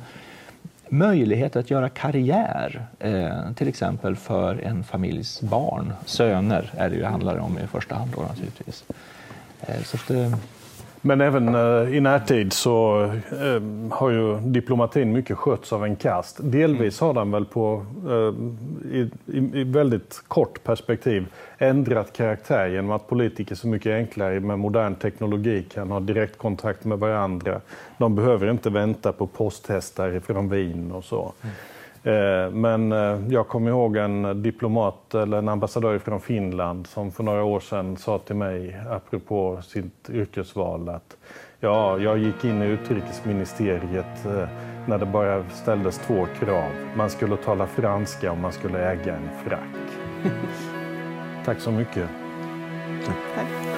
möjlighet 0.90 1.56
att 1.56 1.70
göra 1.70 1.88
karriär, 1.88 2.86
eh, 2.98 3.52
till 3.52 3.68
exempel 3.68 4.16
för 4.16 4.60
en 4.64 4.84
familjs 4.84 5.40
barn. 5.40 5.92
Söner 6.04 6.70
är 6.76 6.90
det 6.90 6.96
ju 6.96 7.04
handlar 7.04 7.38
om 7.38 7.58
i 7.58 7.66
första 7.66 7.94
hand 7.94 8.10
då 8.16 8.22
naturligtvis. 8.22 8.84
Eh, 9.60 9.82
så 9.82 9.96
att, 9.96 10.10
eh, 10.10 10.34
men 11.00 11.20
även 11.20 11.54
eh, 11.54 11.96
i 11.96 12.00
närtid 12.00 12.52
så 12.52 13.02
eh, 13.30 13.90
har 13.90 14.10
ju 14.10 14.40
diplomatin 14.40 15.12
mycket 15.12 15.36
skötts 15.36 15.72
av 15.72 15.84
en 15.84 15.96
kast. 15.96 16.36
Delvis 16.40 17.00
har 17.00 17.14
den 17.14 17.30
väl 17.30 17.44
på, 17.44 17.86
eh, 18.08 18.34
i, 18.96 19.10
i, 19.26 19.64
väldigt 19.64 20.22
kort 20.28 20.64
perspektiv 20.64 21.26
ändrat 21.58 22.12
karaktär 22.12 22.66
genom 22.66 22.90
att 22.90 23.08
politiker 23.08 23.54
så 23.54 23.68
mycket 23.68 23.92
enklare 23.92 24.40
med 24.40 24.58
modern 24.58 24.94
teknologi 24.94 25.62
kan 25.62 25.90
ha 25.90 26.00
direktkontakt 26.00 26.84
med 26.84 26.98
varandra. 26.98 27.60
De 27.98 28.14
behöver 28.14 28.50
inte 28.50 28.70
vänta 28.70 29.12
på 29.12 29.26
posthästar 29.26 30.20
från 30.26 30.48
Wien 30.48 30.92
och 30.92 31.04
så. 31.04 31.32
Eh, 32.02 32.50
men 32.50 32.92
eh, 32.92 33.18
jag 33.28 33.48
kommer 33.48 33.70
ihåg 33.70 33.96
en 33.96 34.42
diplomat 34.42 35.14
eller 35.14 35.38
en 35.38 35.48
ambassadör 35.48 35.98
från 35.98 36.20
Finland 36.20 36.86
som 36.86 37.12
för 37.12 37.22
några 37.22 37.44
år 37.44 37.60
sedan 37.60 37.96
sa 37.96 38.18
till 38.18 38.36
mig, 38.36 38.80
apropå 38.90 39.62
sitt 39.62 40.10
yrkesval, 40.10 40.88
att 40.88 41.16
ja, 41.60 41.98
jag 41.98 42.18
gick 42.18 42.44
in 42.44 42.62
i 42.62 42.66
utrikesministeriet 42.66 44.26
eh, 44.26 44.48
när 44.86 44.98
det 44.98 45.06
bara 45.06 45.44
ställdes 45.50 45.98
två 45.98 46.26
krav. 46.40 46.70
Man 46.96 47.10
skulle 47.10 47.36
tala 47.36 47.66
franska 47.66 48.32
och 48.32 48.38
man 48.38 48.52
skulle 48.52 48.78
äga 48.78 49.16
en 49.16 49.28
frack. 49.44 49.76
Tack 51.44 51.60
så 51.60 51.70
mycket. 51.70 52.08
Tack. 53.34 53.77